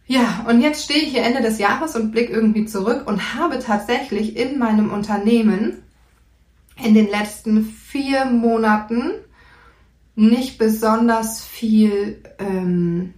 Ja, 0.07 0.45
und 0.47 0.61
jetzt 0.61 0.83
stehe 0.83 1.01
ich 1.01 1.09
hier 1.09 1.23
Ende 1.23 1.41
des 1.41 1.57
Jahres 1.57 1.95
und 1.95 2.11
blicke 2.11 2.31
irgendwie 2.31 2.65
zurück 2.65 3.07
und 3.07 3.33
habe 3.33 3.59
tatsächlich 3.59 4.37
in 4.37 4.59
meinem 4.59 4.91
Unternehmen 4.91 5.81
in 6.83 6.93
den 6.93 7.09
letzten 7.09 7.63
vier 7.63 8.25
Monaten 8.25 9.11
nicht 10.15 10.57
besonders 10.57 11.43
viel, 11.43 12.21
ähm, 12.37 13.13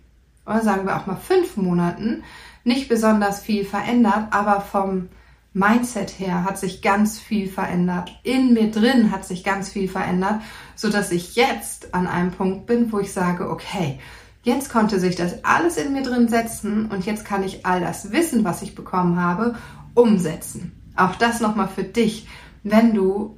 oder 0.46 0.62
sagen 0.62 0.88
wir 0.88 0.96
auch 0.96 1.08
mal 1.08 1.18
fünf 1.18 1.58
Monaten, 1.58 2.24
nicht 2.64 2.88
besonders 2.88 3.42
viel 3.42 3.66
verändert, 3.66 4.28
aber 4.32 4.62
vom 4.62 5.10
Mindset 5.54 6.20
her 6.20 6.44
hat 6.44 6.58
sich 6.58 6.82
ganz 6.82 7.20
viel 7.20 7.50
verändert. 7.50 8.12
In 8.24 8.54
mir 8.54 8.72
drin 8.72 9.12
hat 9.12 9.26
sich 9.26 9.44
ganz 9.44 9.70
viel 9.70 9.90
verändert, 9.90 10.42
so 10.76 10.90
dass 10.90 11.12
ich 11.12 11.36
jetzt 11.36 11.94
an 11.94 12.08
einem 12.08 12.32
Punkt 12.32 12.66
bin, 12.66 12.92
wo 12.92 13.00
ich 13.00 13.12
sage, 13.12 13.50
okay, 13.50 14.00
jetzt 14.48 14.72
konnte 14.72 15.00
sich 15.00 15.16
das 15.16 15.44
alles 15.44 15.78
in 15.78 15.94
mir 15.94 16.04
drin 16.04 16.30
setzen 16.30 16.90
und 16.90 17.06
jetzt 17.06 17.26
kann 17.26 17.44
ich 17.44 17.66
all 17.66 17.82
das 17.82 18.12
Wissen, 18.12 18.44
was 18.46 18.62
ich 18.62 18.76
bekommen 18.76 19.22
habe, 19.22 19.56
umsetzen. 19.94 20.72
Auch 20.96 21.16
das 21.16 21.42
nochmal 21.42 21.68
für 21.68 21.84
dich, 21.84 22.28
wenn 22.64 22.94
du 22.94 23.38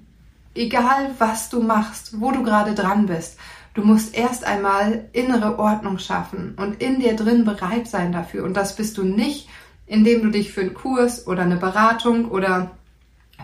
egal 0.54 1.12
was 1.18 1.50
du 1.50 1.62
machst, 1.62 2.22
wo 2.22 2.32
du 2.32 2.44
gerade 2.44 2.76
dran 2.76 3.08
bist, 3.08 3.38
du 3.74 3.82
musst 3.84 4.16
erst 4.16 4.44
einmal 4.44 5.10
innere 5.12 5.58
Ordnung 5.58 5.98
schaffen 5.98 6.54
und 6.58 6.82
in 6.82 7.00
dir 7.00 7.16
drin 7.16 7.44
bereit 7.44 7.88
sein 7.88 8.12
dafür. 8.12 8.44
Und 8.44 8.56
das 8.56 8.76
bist 8.76 8.98
du 8.98 9.04
nicht, 9.04 9.50
indem 9.88 10.22
du 10.22 10.30
dich 10.30 10.52
für 10.52 10.62
einen 10.62 10.76
Kurs 10.76 11.28
oder 11.28 11.42
eine 11.42 11.58
Beratung 11.58 12.30
oder 12.30 12.72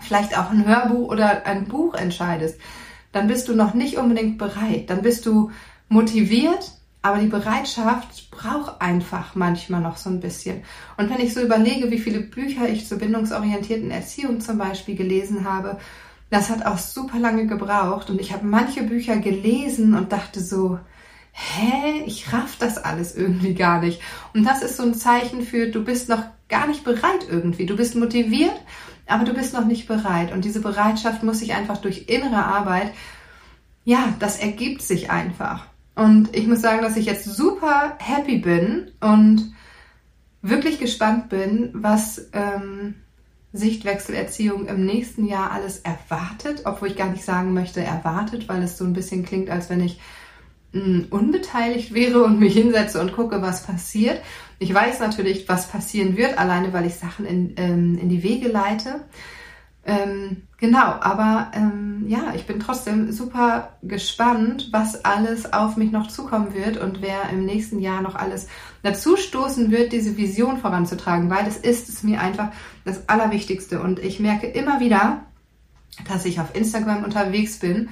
vielleicht 0.00 0.38
auch 0.38 0.50
ein 0.50 0.66
Hörbuch 0.66 1.08
oder 1.08 1.46
ein 1.46 1.66
Buch 1.66 1.94
entscheidest. 1.94 2.60
Dann 3.10 3.26
bist 3.26 3.48
du 3.48 3.54
noch 3.54 3.74
nicht 3.74 3.96
unbedingt 3.96 4.38
bereit. 4.38 4.90
Dann 4.90 5.02
bist 5.02 5.26
du 5.26 5.50
motiviert, 5.88 6.72
aber 7.06 7.18
die 7.18 7.28
Bereitschaft 7.28 8.32
braucht 8.32 8.80
einfach 8.80 9.36
manchmal 9.36 9.80
noch 9.80 9.96
so 9.96 10.10
ein 10.10 10.18
bisschen. 10.18 10.64
Und 10.96 11.08
wenn 11.08 11.20
ich 11.20 11.34
so 11.34 11.40
überlege, 11.40 11.88
wie 11.92 12.00
viele 12.00 12.18
Bücher 12.18 12.68
ich 12.68 12.88
zur 12.88 12.98
bindungsorientierten 12.98 13.92
Erziehung 13.92 14.40
zum 14.40 14.58
Beispiel 14.58 14.96
gelesen 14.96 15.48
habe, 15.48 15.78
das 16.30 16.50
hat 16.50 16.66
auch 16.66 16.78
super 16.78 17.20
lange 17.20 17.46
gebraucht 17.46 18.10
und 18.10 18.20
ich 18.20 18.32
habe 18.32 18.44
manche 18.44 18.82
Bücher 18.82 19.18
gelesen 19.18 19.94
und 19.94 20.10
dachte 20.10 20.40
so, 20.40 20.80
hä, 21.30 22.02
ich 22.06 22.32
raff 22.32 22.56
das 22.58 22.76
alles 22.76 23.14
irgendwie 23.14 23.54
gar 23.54 23.80
nicht. 23.80 24.00
Und 24.34 24.42
das 24.42 24.62
ist 24.62 24.76
so 24.76 24.82
ein 24.82 24.94
Zeichen 24.94 25.42
für, 25.42 25.68
du 25.68 25.84
bist 25.84 26.08
noch 26.08 26.24
gar 26.48 26.66
nicht 26.66 26.82
bereit 26.82 27.28
irgendwie. 27.30 27.66
Du 27.66 27.76
bist 27.76 27.94
motiviert, 27.94 28.60
aber 29.06 29.22
du 29.22 29.32
bist 29.32 29.54
noch 29.54 29.64
nicht 29.64 29.86
bereit. 29.86 30.32
Und 30.32 30.44
diese 30.44 30.60
Bereitschaft 30.60 31.22
muss 31.22 31.38
sich 31.38 31.54
einfach 31.54 31.76
durch 31.76 32.06
innere 32.08 32.44
Arbeit, 32.44 32.90
ja, 33.84 34.12
das 34.18 34.40
ergibt 34.40 34.82
sich 34.82 35.12
einfach. 35.12 35.66
Und 35.96 36.36
ich 36.36 36.46
muss 36.46 36.60
sagen, 36.60 36.82
dass 36.82 36.96
ich 36.96 37.06
jetzt 37.06 37.24
super 37.24 37.96
happy 37.98 38.38
bin 38.38 38.92
und 39.00 39.52
wirklich 40.42 40.78
gespannt 40.78 41.30
bin, 41.30 41.70
was 41.72 42.28
ähm, 42.32 42.94
Sichtwechselerziehung 43.54 44.66
im 44.66 44.84
nächsten 44.84 45.26
Jahr 45.26 45.50
alles 45.50 45.80
erwartet, 45.80 46.62
obwohl 46.64 46.88
ich 46.88 46.96
gar 46.96 47.08
nicht 47.08 47.24
sagen 47.24 47.54
möchte 47.54 47.80
erwartet, 47.80 48.48
weil 48.48 48.62
es 48.62 48.76
so 48.76 48.84
ein 48.84 48.92
bisschen 48.92 49.24
klingt, 49.24 49.48
als 49.48 49.70
wenn 49.70 49.80
ich 49.80 49.98
hm, 50.72 51.06
unbeteiligt 51.10 51.94
wäre 51.94 52.22
und 52.22 52.38
mich 52.38 52.52
hinsetze 52.52 53.00
und 53.00 53.14
gucke, 53.14 53.40
was 53.40 53.64
passiert. 53.64 54.20
Ich 54.58 54.72
weiß 54.72 55.00
natürlich, 55.00 55.48
was 55.48 55.68
passieren 55.68 56.16
wird, 56.16 56.38
alleine 56.38 56.72
weil 56.74 56.86
ich 56.86 56.96
Sachen 56.96 57.24
in, 57.24 57.54
ähm, 57.56 57.98
in 57.98 58.10
die 58.10 58.22
Wege 58.22 58.48
leite. 58.48 59.00
Ähm, 59.88 60.42
genau, 60.58 60.84
aber 61.00 61.52
ähm, 61.54 62.06
ja, 62.08 62.34
ich 62.34 62.44
bin 62.44 62.58
trotzdem 62.58 63.12
super 63.12 63.76
gespannt, 63.82 64.68
was 64.72 65.04
alles 65.04 65.52
auf 65.52 65.76
mich 65.76 65.92
noch 65.92 66.08
zukommen 66.08 66.54
wird 66.54 66.76
und 66.76 67.02
wer 67.02 67.30
im 67.30 67.44
nächsten 67.44 67.78
Jahr 67.78 68.02
noch 68.02 68.16
alles 68.16 68.48
dazu 68.82 69.16
stoßen 69.16 69.70
wird, 69.70 69.92
diese 69.92 70.16
Vision 70.16 70.58
voranzutragen, 70.58 71.30
weil 71.30 71.44
das 71.44 71.56
ist 71.56 71.88
es 71.88 72.02
mir 72.02 72.20
einfach 72.20 72.50
das 72.84 73.08
Allerwichtigste. 73.08 73.80
Und 73.80 74.00
ich 74.00 74.18
merke 74.18 74.48
immer 74.48 74.80
wieder, 74.80 75.22
dass 76.08 76.24
ich 76.24 76.40
auf 76.40 76.54
Instagram 76.56 77.04
unterwegs 77.04 77.60
bin. 77.60 77.88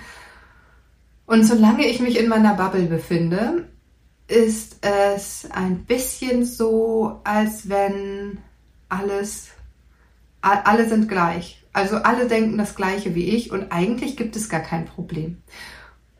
Und 1.26 1.44
solange 1.44 1.86
ich 1.86 2.00
mich 2.00 2.18
in 2.18 2.28
meiner 2.28 2.54
Bubble 2.54 2.86
befinde, 2.86 3.68
ist 4.26 4.78
es 4.80 5.48
ein 5.52 5.84
bisschen 5.84 6.44
so, 6.44 7.20
als 7.22 7.68
wenn 7.68 8.38
alles 8.88 9.50
alle 10.40 10.88
sind 10.88 11.08
gleich. 11.08 11.63
Also 11.74 11.96
alle 11.96 12.26
denken 12.26 12.56
das 12.56 12.74
gleiche 12.74 13.14
wie 13.14 13.28
ich 13.28 13.50
und 13.50 13.70
eigentlich 13.70 14.16
gibt 14.16 14.36
es 14.36 14.48
gar 14.48 14.60
kein 14.60 14.86
Problem. 14.86 15.42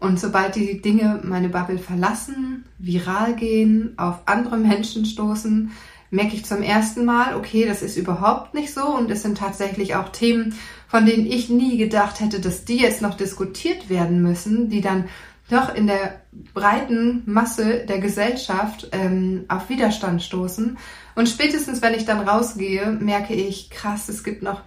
Und 0.00 0.20
sobald 0.20 0.56
die 0.56 0.82
Dinge 0.82 1.20
meine 1.22 1.48
Bubble 1.48 1.78
verlassen, 1.78 2.66
viral 2.78 3.34
gehen, 3.34 3.94
auf 3.96 4.16
andere 4.26 4.58
Menschen 4.58 5.06
stoßen, 5.06 5.70
merke 6.10 6.34
ich 6.34 6.44
zum 6.44 6.60
ersten 6.60 7.04
Mal, 7.04 7.36
okay, 7.36 7.64
das 7.66 7.82
ist 7.82 7.96
überhaupt 7.96 8.52
nicht 8.52 8.74
so 8.74 8.84
und 8.84 9.10
es 9.10 9.22
sind 9.22 9.38
tatsächlich 9.38 9.94
auch 9.94 10.10
Themen, 10.10 10.54
von 10.88 11.06
denen 11.06 11.26
ich 11.26 11.48
nie 11.48 11.78
gedacht 11.78 12.20
hätte, 12.20 12.40
dass 12.40 12.64
die 12.64 12.76
jetzt 12.76 13.00
noch 13.00 13.16
diskutiert 13.16 13.88
werden 13.88 14.22
müssen, 14.22 14.68
die 14.68 14.80
dann 14.80 15.08
doch 15.50 15.74
in 15.74 15.86
der 15.86 16.20
breiten 16.52 17.22
Masse 17.26 17.84
der 17.86 17.98
Gesellschaft 17.98 18.88
ähm, 18.92 19.44
auf 19.48 19.68
Widerstand 19.68 20.22
stoßen. 20.22 20.78
Und 21.14 21.28
spätestens, 21.28 21.82
wenn 21.82 21.94
ich 21.94 22.04
dann 22.04 22.26
rausgehe, 22.26 22.90
merke 22.90 23.34
ich, 23.34 23.70
krass, 23.70 24.08
es 24.08 24.24
gibt 24.24 24.42
noch, 24.42 24.62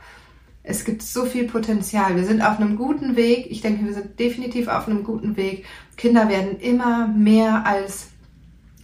es 0.70 0.84
gibt 0.84 1.02
so 1.02 1.26
viel 1.26 1.48
Potenzial. 1.48 2.18
Wir 2.18 2.26
sind 2.26 2.42
auf 2.42 2.60
einem 2.60 2.76
guten 2.76 3.16
Weg. 3.16 3.48
Ich 3.50 3.62
denke, 3.62 3.86
wir 3.86 3.94
sind 3.94 4.20
definitiv 4.20 4.68
auf 4.68 4.88
einem 4.88 5.04
guten 5.04 5.38
Weg. 5.38 5.66
Kinder 5.96 6.28
werden 6.28 6.60
immer 6.60 7.08
mehr 7.08 7.66
als 7.66 8.10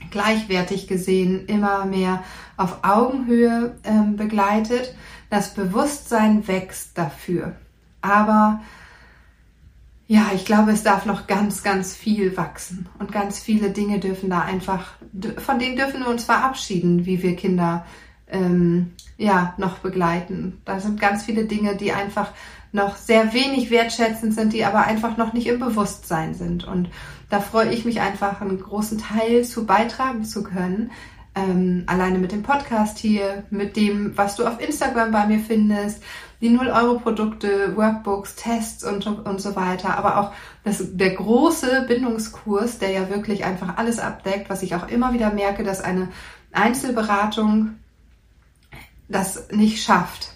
gleichwertig 0.09 0.87
gesehen, 0.87 1.45
immer 1.47 1.85
mehr 1.85 2.23
auf 2.55 2.83
Augenhöhe 2.83 3.75
ähm, 3.83 4.15
begleitet. 4.15 4.95
Das 5.29 5.53
Bewusstsein 5.53 6.47
wächst 6.47 6.97
dafür. 6.97 7.57
Aber 8.01 8.61
ja, 10.07 10.31
ich 10.33 10.45
glaube, 10.45 10.71
es 10.71 10.83
darf 10.83 11.05
noch 11.05 11.27
ganz, 11.27 11.63
ganz 11.63 11.95
viel 11.95 12.37
wachsen 12.37 12.87
und 12.99 13.11
ganz 13.11 13.39
viele 13.39 13.71
Dinge 13.71 13.99
dürfen 13.99 14.29
da 14.29 14.41
einfach, 14.41 14.93
von 15.37 15.59
denen 15.59 15.75
dürfen 15.75 16.01
wir 16.01 16.07
uns 16.07 16.23
verabschieden, 16.23 17.05
wie 17.05 17.21
wir 17.23 17.35
Kinder 17.35 17.85
ähm, 18.33 18.91
ja 19.17 19.53
noch 19.57 19.77
begleiten. 19.77 20.61
Da 20.65 20.79
sind 20.79 20.99
ganz 20.99 21.23
viele 21.23 21.45
Dinge, 21.45 21.77
die 21.77 21.93
einfach 21.93 22.31
noch 22.71 22.95
sehr 22.95 23.33
wenig 23.33 23.69
wertschätzend 23.69 24.33
sind, 24.33 24.51
die 24.51 24.65
aber 24.65 24.83
einfach 24.85 25.15
noch 25.15 25.33
nicht 25.33 25.47
im 25.47 25.59
Bewusstsein 25.59 26.33
sind. 26.33 26.65
Und 26.65 26.89
da 27.29 27.39
freue 27.39 27.71
ich 27.71 27.85
mich 27.85 28.01
einfach, 28.01 28.41
einen 28.41 28.59
großen 28.59 28.97
Teil 28.97 29.45
zu 29.45 29.65
beitragen 29.65 30.25
zu 30.25 30.43
können. 30.43 30.91
Ähm, 31.35 31.83
alleine 31.87 32.19
mit 32.19 32.31
dem 32.31 32.43
Podcast 32.43 32.99
hier, 32.99 33.43
mit 33.49 33.75
dem, 33.75 34.15
was 34.17 34.35
du 34.35 34.45
auf 34.45 34.59
Instagram 34.61 35.11
bei 35.11 35.25
mir 35.25 35.39
findest, 35.39 36.03
die 36.41 36.49
0-Euro-Produkte, 36.49 37.75
Workbooks, 37.75 38.35
Tests 38.35 38.83
und, 38.83 39.07
und 39.07 39.41
so 39.41 39.55
weiter, 39.55 39.97
aber 39.97 40.19
auch 40.19 40.31
das, 40.63 40.83
der 40.91 41.11
große 41.11 41.85
Bindungskurs, 41.87 42.77
der 42.77 42.91
ja 42.91 43.09
wirklich 43.09 43.45
einfach 43.45 43.77
alles 43.77 43.97
abdeckt, 43.97 44.49
was 44.49 44.61
ich 44.61 44.75
auch 44.75 44.87
immer 44.89 45.13
wieder 45.13 45.31
merke, 45.31 45.63
dass 45.63 45.81
eine 45.81 46.09
Einzelberatung 46.51 47.75
das 49.13 49.49
nicht 49.51 49.83
schafft. 49.83 50.33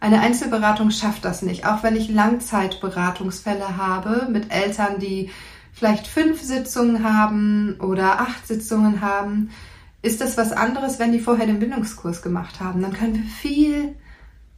Eine 0.00 0.20
Einzelberatung 0.20 0.90
schafft 0.90 1.24
das 1.24 1.42
nicht, 1.42 1.66
auch 1.66 1.82
wenn 1.82 1.96
ich 1.96 2.08
Langzeitberatungsfälle 2.08 3.76
habe 3.76 4.28
mit 4.30 4.52
Eltern, 4.52 4.98
die 4.98 5.30
vielleicht 5.72 6.06
fünf 6.06 6.40
Sitzungen 6.42 7.04
haben 7.04 7.76
oder 7.80 8.20
acht 8.20 8.46
Sitzungen 8.46 9.00
haben, 9.00 9.50
ist 10.02 10.20
das 10.20 10.38
was 10.38 10.52
anderes, 10.52 10.98
wenn 10.98 11.12
die 11.12 11.20
vorher 11.20 11.46
den 11.46 11.60
Bindungskurs 11.60 12.22
gemacht 12.22 12.60
haben. 12.60 12.80
Dann 12.80 12.94
können 12.94 13.14
wir 13.14 13.24
viel 13.24 13.94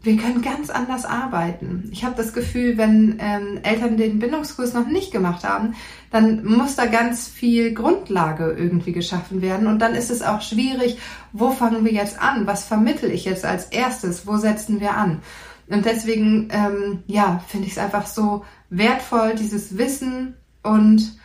wir 0.02 0.16
können 0.16 0.42
ganz 0.42 0.68
anders 0.68 1.04
arbeiten. 1.04 1.88
Ich 1.92 2.04
habe 2.04 2.16
das 2.16 2.32
Gefühl, 2.32 2.76
wenn 2.76 3.18
ähm, 3.20 3.60
Eltern 3.62 3.96
den 3.96 4.18
Bindungskurs 4.18 4.74
noch 4.74 4.86
nicht 4.86 5.12
gemacht 5.12 5.44
haben, 5.44 5.74
dann 6.10 6.44
muss 6.44 6.74
da 6.74 6.86
ganz 6.86 7.28
viel 7.28 7.72
Grundlage 7.72 8.52
irgendwie 8.58 8.92
geschaffen 8.92 9.42
werden. 9.42 9.68
Und 9.68 9.78
dann 9.78 9.94
ist 9.94 10.10
es 10.10 10.22
auch 10.22 10.42
schwierig, 10.42 10.98
wo 11.32 11.50
fangen 11.50 11.84
wir 11.84 11.92
jetzt 11.92 12.20
an? 12.20 12.46
Was 12.46 12.64
vermittel 12.64 13.10
ich 13.12 13.24
jetzt 13.24 13.44
als 13.44 13.66
erstes? 13.66 14.26
Wo 14.26 14.36
setzen 14.36 14.80
wir 14.80 14.96
an? 14.96 15.22
Und 15.68 15.86
deswegen, 15.86 16.48
ähm, 16.50 17.04
ja, 17.06 17.42
finde 17.46 17.66
ich 17.66 17.72
es 17.72 17.78
einfach 17.78 18.06
so 18.06 18.44
wertvoll, 18.70 19.34
dieses 19.36 19.78
Wissen 19.78 20.34
und 20.62 21.16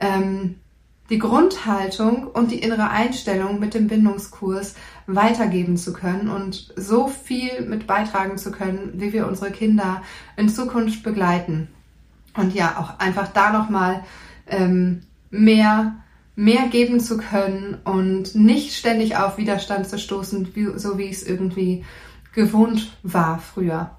ähm, 0.00 0.56
die 1.12 1.18
Grundhaltung 1.18 2.26
und 2.26 2.50
die 2.50 2.60
innere 2.60 2.88
Einstellung 2.88 3.60
mit 3.60 3.74
dem 3.74 3.86
Bindungskurs 3.86 4.74
weitergeben 5.06 5.76
zu 5.76 5.92
können 5.92 6.30
und 6.30 6.72
so 6.74 7.06
viel 7.06 7.66
mit 7.66 7.86
beitragen 7.86 8.38
zu 8.38 8.50
können, 8.50 8.92
wie 8.94 9.12
wir 9.12 9.28
unsere 9.28 9.50
Kinder 9.50 10.00
in 10.38 10.48
Zukunft 10.48 11.02
begleiten. 11.02 11.68
Und 12.34 12.54
ja, 12.54 12.78
auch 12.78 12.98
einfach 12.98 13.28
da 13.28 13.52
nochmal 13.52 14.04
ähm, 14.46 15.02
mehr, 15.28 15.96
mehr 16.34 16.68
geben 16.68 16.98
zu 16.98 17.18
können 17.18 17.76
und 17.84 18.34
nicht 18.34 18.74
ständig 18.74 19.14
auf 19.18 19.36
Widerstand 19.36 19.86
zu 19.90 19.98
stoßen, 19.98 20.54
wie, 20.54 20.78
so 20.78 20.96
wie 20.96 21.10
es 21.10 21.22
irgendwie 21.22 21.84
gewohnt 22.32 22.96
war 23.02 23.38
früher. 23.38 23.90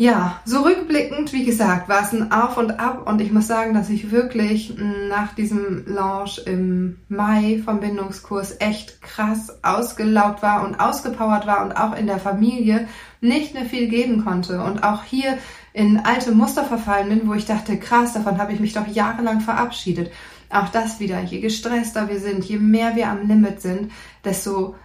Ja, 0.00 0.40
so 0.44 0.60
rückblickend, 0.62 1.32
wie 1.32 1.44
gesagt, 1.44 1.88
war 1.88 2.02
es 2.02 2.12
ein 2.12 2.30
Auf 2.30 2.56
und 2.56 2.78
Ab 2.78 3.08
und 3.08 3.20
ich 3.20 3.32
muss 3.32 3.48
sagen, 3.48 3.74
dass 3.74 3.90
ich 3.90 4.12
wirklich 4.12 4.76
nach 5.08 5.34
diesem 5.34 5.86
Launch 5.88 6.40
im 6.46 7.00
Mai 7.08 7.60
vom 7.64 7.80
Bindungskurs 7.80 8.58
echt 8.60 9.02
krass 9.02 9.58
ausgelaugt 9.64 10.40
war 10.40 10.64
und 10.64 10.78
ausgepowert 10.78 11.48
war 11.48 11.64
und 11.64 11.72
auch 11.72 11.96
in 11.98 12.06
der 12.06 12.20
Familie 12.20 12.86
nicht 13.20 13.54
mehr 13.54 13.64
viel 13.64 13.88
geben 13.88 14.24
konnte 14.24 14.62
und 14.62 14.84
auch 14.84 15.02
hier 15.02 15.36
in 15.72 15.98
alte 15.98 16.30
Muster 16.30 16.62
verfallen 16.62 17.08
bin, 17.08 17.26
wo 17.26 17.34
ich 17.34 17.46
dachte, 17.46 17.76
krass, 17.76 18.12
davon 18.12 18.38
habe 18.38 18.52
ich 18.52 18.60
mich 18.60 18.74
doch 18.74 18.86
jahrelang 18.86 19.40
verabschiedet. 19.40 20.12
Auch 20.48 20.68
das 20.68 21.00
wieder, 21.00 21.20
je 21.22 21.40
gestresster 21.40 22.08
wir 22.08 22.20
sind, 22.20 22.44
je 22.44 22.58
mehr 22.58 22.94
wir 22.94 23.08
am 23.08 23.26
Limit 23.26 23.60
sind, 23.60 23.90
desto 24.24 24.76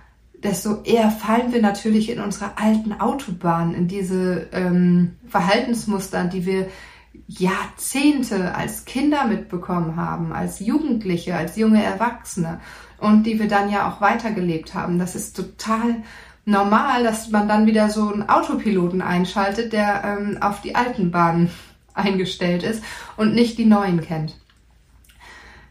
desto 0.43 0.81
eher 0.83 1.09
fallen 1.09 1.53
wir 1.53 1.61
natürlich 1.61 2.09
in 2.09 2.19
unsere 2.19 2.57
alten 2.57 2.93
Autobahnen, 2.93 3.73
in 3.73 3.87
diese 3.87 4.47
ähm, 4.51 5.15
Verhaltensmuster, 5.27 6.25
die 6.25 6.45
wir 6.45 6.67
Jahrzehnte 7.27 8.53
als 8.55 8.85
Kinder 8.85 9.25
mitbekommen 9.25 9.95
haben, 9.95 10.33
als 10.33 10.59
Jugendliche, 10.59 11.35
als 11.35 11.55
junge 11.55 11.83
Erwachsene 11.83 12.59
und 12.99 13.23
die 13.23 13.39
wir 13.39 13.47
dann 13.47 13.69
ja 13.69 13.89
auch 13.89 14.01
weitergelebt 14.01 14.73
haben. 14.73 14.99
Das 14.99 15.15
ist 15.15 15.35
total 15.35 16.03
normal, 16.45 17.03
dass 17.03 17.29
man 17.29 17.47
dann 17.47 17.65
wieder 17.65 17.89
so 17.89 18.11
einen 18.11 18.27
Autopiloten 18.29 19.01
einschaltet, 19.01 19.73
der 19.73 20.03
ähm, 20.03 20.37
auf 20.41 20.61
die 20.61 20.75
alten 20.75 21.11
Bahnen 21.11 21.49
eingestellt 21.93 22.63
ist 22.63 22.83
und 23.17 23.33
nicht 23.33 23.57
die 23.57 23.65
neuen 23.65 24.01
kennt. 24.01 24.35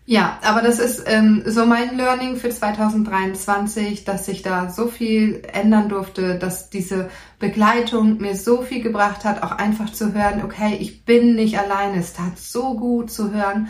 Ja, 0.05 0.41
aber 0.43 0.62
das 0.62 0.81
ist 0.81 1.05
ähm, 1.07 1.45
so 1.47 1.65
mein 1.65 1.97
Learning 1.97 2.37
für 2.37 2.51
2023, 2.51 4.05
dass 4.05 4.27
sich 4.27 4.43
da 4.43 4.69
so 4.69 4.88
viel 4.88 5.43
ändern 5.53 5.88
durfte, 5.88 6.38
dass 6.38 6.71
diese 6.71 7.09
Begleitung 7.38 8.19
mir 8.19 8.35
so 8.35 8.62
viel 8.62 8.83
gebracht 8.83 9.25
hat, 9.25 9.45
auch 9.45 9.53
einfach 9.53 9.93
zu 9.93 10.12
hören, 10.12 10.43
okay, 10.45 10.77
ich 10.81 11.05
bin 11.05 11.37
nicht 11.37 11.57
alleine. 11.57 12.01
Es 12.01 12.15
tat 12.15 12.37
so 12.37 12.75
gut 12.75 13.12
zu 13.12 13.33
hören. 13.33 13.69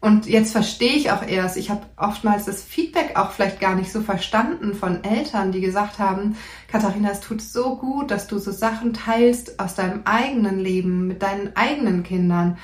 Und 0.00 0.24
jetzt 0.26 0.52
verstehe 0.52 0.94
ich 0.94 1.10
auch 1.10 1.22
erst, 1.22 1.58
ich 1.58 1.68
habe 1.68 1.82
oftmals 1.98 2.46
das 2.46 2.62
Feedback 2.62 3.18
auch 3.18 3.32
vielleicht 3.32 3.60
gar 3.60 3.74
nicht 3.74 3.92
so 3.92 4.00
verstanden 4.00 4.72
von 4.72 5.04
Eltern, 5.04 5.52
die 5.52 5.60
gesagt 5.60 5.98
haben, 5.98 6.36
Katharina, 6.68 7.10
es 7.10 7.20
tut 7.20 7.42
so 7.42 7.76
gut, 7.76 8.10
dass 8.10 8.26
du 8.26 8.38
so 8.38 8.50
Sachen 8.50 8.94
teilst 8.94 9.60
aus 9.60 9.74
deinem 9.74 10.00
eigenen 10.06 10.58
Leben, 10.58 11.06
mit 11.06 11.22
deinen 11.22 11.54
eigenen 11.54 12.02
Kindern 12.02 12.56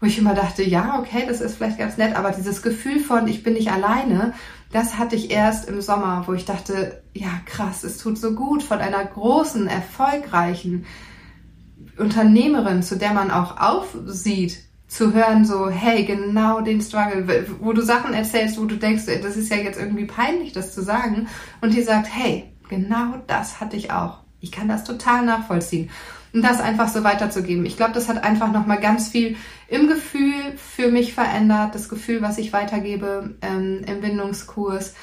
wo 0.00 0.06
ich 0.06 0.18
immer 0.18 0.34
dachte, 0.34 0.62
ja, 0.62 0.98
okay, 1.00 1.24
das 1.26 1.40
ist 1.40 1.56
vielleicht 1.56 1.78
ganz 1.78 1.96
nett, 1.96 2.14
aber 2.14 2.30
dieses 2.30 2.62
Gefühl 2.62 3.00
von, 3.00 3.26
ich 3.26 3.42
bin 3.42 3.54
nicht 3.54 3.72
alleine, 3.72 4.32
das 4.72 4.98
hatte 4.98 5.16
ich 5.16 5.30
erst 5.30 5.68
im 5.68 5.80
Sommer, 5.80 6.24
wo 6.26 6.34
ich 6.34 6.44
dachte, 6.44 7.02
ja, 7.14 7.30
krass, 7.46 7.84
es 7.84 7.98
tut 7.98 8.18
so 8.18 8.34
gut 8.34 8.62
von 8.62 8.78
einer 8.78 9.04
großen, 9.04 9.66
erfolgreichen 9.66 10.86
Unternehmerin, 11.96 12.82
zu 12.82 12.96
der 12.96 13.12
man 13.12 13.30
auch 13.30 13.58
aufsieht, 13.58 14.58
zu 14.86 15.12
hören, 15.12 15.44
so, 15.44 15.68
hey, 15.68 16.04
genau 16.04 16.60
den 16.60 16.80
Struggle, 16.80 17.46
wo 17.60 17.72
du 17.72 17.82
Sachen 17.82 18.14
erzählst, 18.14 18.58
wo 18.58 18.64
du 18.64 18.76
denkst, 18.76 19.04
das 19.22 19.36
ist 19.36 19.50
ja 19.50 19.56
jetzt 19.56 19.78
irgendwie 19.78 20.06
peinlich, 20.06 20.52
das 20.52 20.74
zu 20.74 20.82
sagen, 20.82 21.28
und 21.60 21.74
die 21.74 21.82
sagt, 21.82 22.08
hey, 22.10 22.52
genau 22.68 23.14
das 23.26 23.60
hatte 23.60 23.76
ich 23.76 23.90
auch. 23.90 24.20
Ich 24.40 24.52
kann 24.52 24.68
das 24.68 24.84
total 24.84 25.24
nachvollziehen 25.24 25.90
und 26.32 26.42
das 26.42 26.60
einfach 26.60 26.88
so 26.88 27.04
weiterzugeben. 27.04 27.64
Ich 27.64 27.76
glaube, 27.76 27.92
das 27.92 28.08
hat 28.08 28.22
einfach 28.22 28.52
nochmal 28.52 28.80
ganz 28.80 29.08
viel 29.08 29.36
im 29.68 29.88
Gefühl 29.88 30.34
für 30.56 30.90
mich 30.90 31.14
verändert, 31.14 31.74
das 31.74 31.88
Gefühl, 31.88 32.22
was 32.22 32.38
ich 32.38 32.52
weitergebe 32.52 33.36
ähm, 33.42 33.82
im 33.86 34.00
Bindungskurs. 34.00 34.94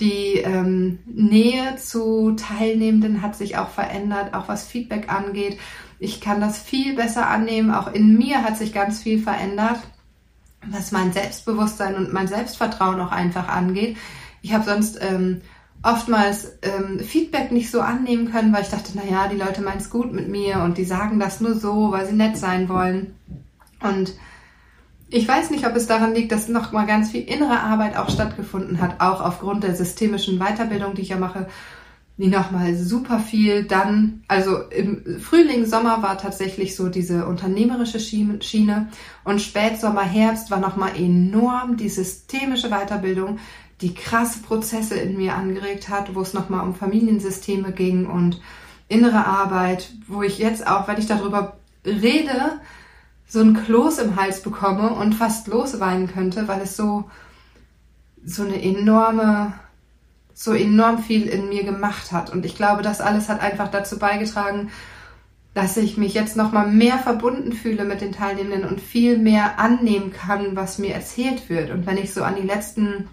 Die 0.00 0.38
ähm, 0.38 0.98
Nähe 1.06 1.76
zu 1.76 2.32
Teilnehmenden 2.32 3.22
hat 3.22 3.36
sich 3.36 3.56
auch 3.56 3.68
verändert, 3.68 4.34
auch 4.34 4.48
was 4.48 4.66
Feedback 4.66 5.12
angeht. 5.12 5.58
Ich 6.00 6.20
kann 6.20 6.40
das 6.40 6.58
viel 6.58 6.96
besser 6.96 7.28
annehmen. 7.28 7.72
Auch 7.72 7.92
in 7.92 8.16
mir 8.18 8.42
hat 8.42 8.56
sich 8.56 8.72
ganz 8.72 9.00
viel 9.00 9.22
verändert, 9.22 9.78
was 10.66 10.90
mein 10.90 11.12
Selbstbewusstsein 11.12 11.94
und 11.94 12.12
mein 12.12 12.26
Selbstvertrauen 12.26 13.00
auch 13.00 13.12
einfach 13.12 13.48
angeht. 13.48 13.96
Ich 14.42 14.52
habe 14.52 14.64
sonst 14.64 14.98
ähm, 15.00 15.42
oftmals 15.84 16.56
ähm, 16.62 16.98
Feedback 16.98 17.52
nicht 17.52 17.70
so 17.70 17.80
annehmen 17.80 18.32
können, 18.32 18.52
weil 18.52 18.62
ich 18.62 18.70
dachte, 18.70 18.92
na 18.94 19.04
ja, 19.04 19.28
die 19.28 19.36
Leute 19.36 19.60
meinen 19.60 19.78
es 19.78 19.90
gut 19.90 20.12
mit 20.12 20.28
mir 20.28 20.60
und 20.60 20.78
die 20.78 20.84
sagen 20.84 21.20
das 21.20 21.40
nur 21.40 21.54
so, 21.54 21.92
weil 21.92 22.06
sie 22.06 22.14
nett 22.14 22.38
sein 22.38 22.68
wollen. 22.68 23.14
Und 23.80 24.14
ich 25.10 25.28
weiß 25.28 25.50
nicht, 25.50 25.66
ob 25.66 25.76
es 25.76 25.86
daran 25.86 26.14
liegt, 26.14 26.32
dass 26.32 26.48
noch 26.48 26.72
mal 26.72 26.86
ganz 26.86 27.10
viel 27.10 27.22
innere 27.22 27.60
Arbeit 27.60 27.96
auch 27.96 28.08
stattgefunden 28.08 28.80
hat, 28.80 29.00
auch 29.00 29.20
aufgrund 29.20 29.62
der 29.62 29.76
systemischen 29.76 30.38
Weiterbildung, 30.38 30.94
die 30.94 31.02
ich 31.02 31.10
ja 31.10 31.18
mache. 31.18 31.46
die 32.16 32.28
nochmal 32.28 32.76
super 32.76 33.18
viel 33.18 33.64
dann, 33.64 34.22
also 34.28 34.56
im 34.70 35.18
Frühling, 35.20 35.66
Sommer 35.66 36.00
war 36.00 36.16
tatsächlich 36.16 36.76
so 36.76 36.88
diese 36.88 37.26
unternehmerische 37.26 37.98
Schiene 37.98 38.88
und 39.24 39.42
Spätsommer, 39.42 40.02
Herbst 40.02 40.50
war 40.50 40.60
nochmal 40.60 40.92
enorm 40.96 41.76
die 41.76 41.88
systemische 41.88 42.70
Weiterbildung, 42.70 43.40
die 43.80 43.94
krasse 43.94 44.40
Prozesse 44.40 44.94
in 44.96 45.16
mir 45.16 45.34
angeregt 45.34 45.88
hat, 45.88 46.14
wo 46.14 46.20
es 46.20 46.34
nochmal 46.34 46.64
um 46.64 46.74
Familiensysteme 46.74 47.72
ging 47.72 48.06
und 48.06 48.40
innere 48.88 49.26
Arbeit, 49.26 49.90
wo 50.06 50.22
ich 50.22 50.38
jetzt 50.38 50.66
auch, 50.66 50.86
wenn 50.88 50.98
ich 50.98 51.06
darüber 51.06 51.56
rede, 51.84 52.60
so 53.26 53.40
ein 53.40 53.54
Kloß 53.54 53.98
im 53.98 54.16
Hals 54.16 54.42
bekomme 54.42 54.90
und 54.90 55.14
fast 55.14 55.48
losweinen 55.48 56.06
könnte, 56.06 56.46
weil 56.46 56.60
es 56.60 56.76
so, 56.76 57.10
so 58.24 58.42
eine 58.42 58.62
enorme 58.62 59.54
so 60.34 60.52
enorm 60.52 60.98
viel 60.98 61.28
in 61.28 61.48
mir 61.48 61.62
gemacht 61.62 62.12
hat. 62.12 62.30
Und 62.30 62.44
ich 62.44 62.56
glaube, 62.56 62.82
das 62.82 63.00
alles 63.00 63.28
hat 63.28 63.40
einfach 63.40 63.70
dazu 63.70 63.98
beigetragen, 63.98 64.70
dass 65.54 65.76
ich 65.76 65.96
mich 65.96 66.14
jetzt 66.14 66.36
noch 66.36 66.50
mal 66.50 66.66
mehr 66.66 66.98
verbunden 66.98 67.52
fühle 67.52 67.84
mit 67.84 68.00
den 68.00 68.10
Teilnehmenden 68.10 68.68
und 68.68 68.80
viel 68.80 69.16
mehr 69.16 69.60
annehmen 69.60 70.12
kann, 70.12 70.56
was 70.56 70.78
mir 70.78 70.92
erzählt 70.92 71.48
wird. 71.48 71.70
Und 71.70 71.86
wenn 71.86 71.96
ich 71.96 72.12
so 72.12 72.24
an 72.24 72.34
die 72.34 72.46
letzten 72.46 73.08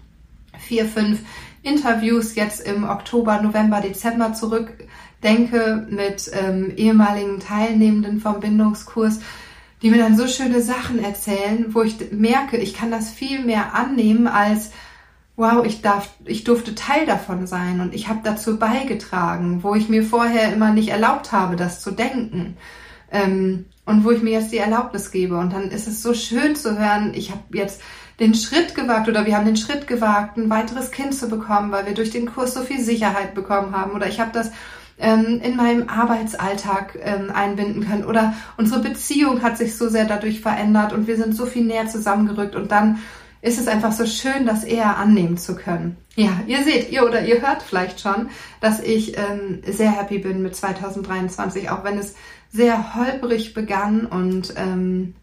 vier, 0.58 0.86
fünf 0.86 1.20
Interviews 1.62 2.34
jetzt 2.34 2.66
im 2.66 2.84
Oktober, 2.84 3.40
November, 3.40 3.80
Dezember 3.80 4.34
zurückdenke 4.34 5.86
mit 5.90 6.30
ähm, 6.32 6.72
ehemaligen 6.76 7.40
Teilnehmenden 7.40 8.20
vom 8.20 8.40
Bindungskurs, 8.40 9.20
die 9.80 9.90
mir 9.90 9.98
dann 9.98 10.16
so 10.16 10.26
schöne 10.26 10.62
Sachen 10.62 11.02
erzählen, 11.02 11.66
wo 11.74 11.82
ich 11.82 11.96
merke, 12.12 12.56
ich 12.56 12.74
kann 12.74 12.90
das 12.90 13.10
viel 13.10 13.44
mehr 13.44 13.74
annehmen 13.74 14.26
als 14.26 14.70
wow, 15.36 15.64
ich 15.64 15.80
darf, 15.80 16.10
ich 16.24 16.44
durfte 16.44 16.74
Teil 16.74 17.06
davon 17.06 17.46
sein 17.46 17.80
und 17.80 17.94
ich 17.94 18.08
habe 18.08 18.20
dazu 18.22 18.58
beigetragen, 18.58 19.62
wo 19.62 19.74
ich 19.74 19.88
mir 19.88 20.04
vorher 20.04 20.52
immer 20.52 20.72
nicht 20.72 20.90
erlaubt 20.90 21.32
habe, 21.32 21.56
das 21.56 21.80
zu 21.80 21.90
denken. 21.90 22.56
Ähm, 23.10 23.66
und 23.84 24.04
wo 24.04 24.10
ich 24.10 24.22
mir 24.22 24.32
jetzt 24.32 24.52
die 24.52 24.58
Erlaubnis 24.58 25.10
gebe. 25.10 25.36
Und 25.36 25.52
dann 25.52 25.70
ist 25.70 25.88
es 25.88 26.02
so 26.02 26.14
schön 26.14 26.54
zu 26.54 26.78
hören, 26.78 27.12
ich 27.14 27.30
habe 27.30 27.42
jetzt 27.52 27.82
den 28.22 28.34
Schritt 28.34 28.76
gewagt 28.76 29.08
oder 29.08 29.26
wir 29.26 29.36
haben 29.36 29.46
den 29.46 29.56
Schritt 29.56 29.88
gewagt, 29.88 30.36
ein 30.36 30.48
weiteres 30.48 30.92
Kind 30.92 31.12
zu 31.12 31.28
bekommen, 31.28 31.72
weil 31.72 31.86
wir 31.86 31.94
durch 31.94 32.10
den 32.10 32.32
Kurs 32.32 32.54
so 32.54 32.62
viel 32.62 32.80
Sicherheit 32.80 33.34
bekommen 33.34 33.76
haben. 33.76 33.92
Oder 33.92 34.06
ich 34.06 34.20
habe 34.20 34.30
das 34.32 34.52
ähm, 34.96 35.40
in 35.42 35.56
meinem 35.56 35.88
Arbeitsalltag 35.88 36.96
ähm, 37.02 37.32
einbinden 37.34 37.84
können. 37.84 38.04
Oder 38.04 38.34
unsere 38.56 38.80
Beziehung 38.80 39.42
hat 39.42 39.58
sich 39.58 39.76
so 39.76 39.88
sehr 39.88 40.04
dadurch 40.04 40.40
verändert 40.40 40.92
und 40.92 41.08
wir 41.08 41.16
sind 41.16 41.34
so 41.34 41.46
viel 41.46 41.64
näher 41.64 41.88
zusammengerückt. 41.88 42.54
Und 42.54 42.70
dann 42.70 43.00
ist 43.40 43.58
es 43.58 43.66
einfach 43.66 43.90
so 43.90 44.06
schön, 44.06 44.46
das 44.46 44.62
eher 44.62 44.98
annehmen 44.98 45.36
zu 45.36 45.56
können. 45.56 45.96
Ja, 46.14 46.30
ihr 46.46 46.62
seht, 46.62 46.92
ihr 46.92 47.04
oder 47.04 47.24
ihr 47.24 47.42
hört 47.42 47.60
vielleicht 47.60 47.98
schon, 47.98 48.28
dass 48.60 48.78
ich 48.78 49.18
ähm, 49.18 49.62
sehr 49.66 49.90
happy 49.90 50.18
bin 50.18 50.42
mit 50.42 50.54
2023, 50.54 51.70
auch 51.70 51.82
wenn 51.82 51.98
es 51.98 52.14
sehr 52.52 52.94
holprig 52.94 53.52
begann 53.52 54.06
und 54.06 54.54
ähm, 54.56 55.14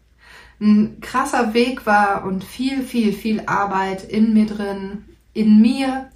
ein 0.60 1.00
krasser 1.00 1.54
Weg 1.54 1.86
war 1.86 2.24
und 2.24 2.44
viel, 2.44 2.82
viel, 2.82 3.12
viel 3.12 3.42
Arbeit 3.46 4.04
in 4.04 4.34
mir 4.34 4.46
drin, 4.46 5.04
in 5.32 5.60
mir, 5.60 6.10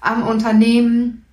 am 0.00 0.26
Unternehmen. 0.26 1.26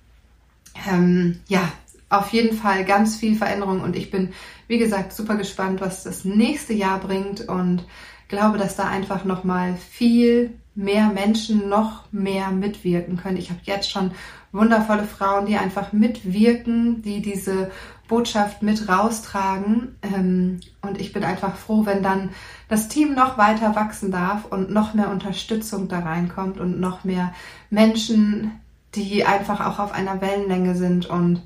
Ähm, 0.88 1.40
ja, 1.48 1.72
auf 2.10 2.32
jeden 2.32 2.56
Fall 2.56 2.84
ganz 2.84 3.16
viel 3.16 3.36
Veränderung 3.36 3.80
und 3.80 3.96
ich 3.96 4.10
bin, 4.10 4.32
wie 4.66 4.78
gesagt, 4.78 5.12
super 5.12 5.36
gespannt, 5.36 5.80
was 5.80 6.04
das 6.04 6.24
nächste 6.24 6.72
Jahr 6.72 7.00
bringt 7.00 7.48
und 7.48 7.84
glaube, 8.28 8.58
dass 8.58 8.76
da 8.76 8.88
einfach 8.88 9.24
noch 9.24 9.44
mal 9.44 9.76
viel 9.76 10.54
mehr 10.74 11.08
Menschen 11.08 11.68
noch 11.68 12.04
mehr 12.12 12.50
mitwirken 12.50 13.16
können. 13.16 13.36
Ich 13.36 13.50
habe 13.50 13.60
jetzt 13.64 13.90
schon 13.90 14.12
wundervolle 14.52 15.04
Frauen, 15.04 15.46
die 15.46 15.56
einfach 15.56 15.92
mitwirken, 15.92 17.02
die 17.02 17.20
diese 17.20 17.70
Botschaft 18.08 18.62
mit 18.62 18.88
raustragen. 18.88 19.96
Ähm, 20.02 20.60
und 20.82 21.00
ich 21.00 21.12
bin 21.12 21.22
einfach 21.22 21.56
froh, 21.56 21.86
wenn 21.86 22.02
dann 22.02 22.30
das 22.68 22.88
Team 22.88 23.14
noch 23.14 23.38
weiter 23.38 23.76
wachsen 23.76 24.10
darf 24.10 24.46
und 24.46 24.70
noch 24.70 24.94
mehr 24.94 25.10
Unterstützung 25.10 25.86
da 25.88 26.00
reinkommt 26.00 26.58
und 26.58 26.80
noch 26.80 27.04
mehr 27.04 27.32
Menschen, 27.70 28.50
die 28.94 29.24
einfach 29.24 29.64
auch 29.64 29.78
auf 29.78 29.92
einer 29.92 30.20
Wellenlänge 30.20 30.74
sind. 30.74 31.06
Und 31.06 31.42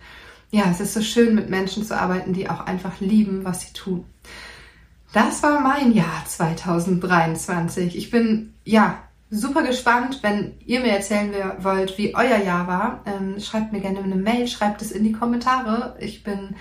ja, 0.50 0.64
es 0.70 0.80
ist 0.80 0.94
so 0.94 1.02
schön, 1.02 1.34
mit 1.34 1.50
Menschen 1.50 1.84
zu 1.84 1.98
arbeiten, 1.98 2.32
die 2.32 2.48
auch 2.48 2.60
einfach 2.60 3.00
lieben, 3.00 3.44
was 3.44 3.62
sie 3.62 3.72
tun. 3.72 4.04
Das 5.12 5.42
war 5.42 5.60
mein 5.60 5.92
Jahr 5.92 6.24
2023. 6.26 7.96
Ich 7.96 8.10
bin 8.10 8.54
ja 8.64 8.98
super 9.32 9.62
gespannt, 9.62 10.18
wenn 10.22 10.58
ihr 10.66 10.80
mir 10.80 10.92
erzählen 10.92 11.32
wollt, 11.58 11.96
wie 11.96 12.14
euer 12.14 12.36
Jahr 12.36 12.66
war. 12.66 13.02
Ähm, 13.06 13.40
schreibt 13.40 13.72
mir 13.72 13.80
gerne 13.80 14.00
eine 14.00 14.14
Mail, 14.14 14.46
schreibt 14.46 14.82
es 14.82 14.92
in 14.92 15.04
die 15.04 15.12
Kommentare. 15.12 15.96
Ich 16.00 16.22
bin 16.22 16.54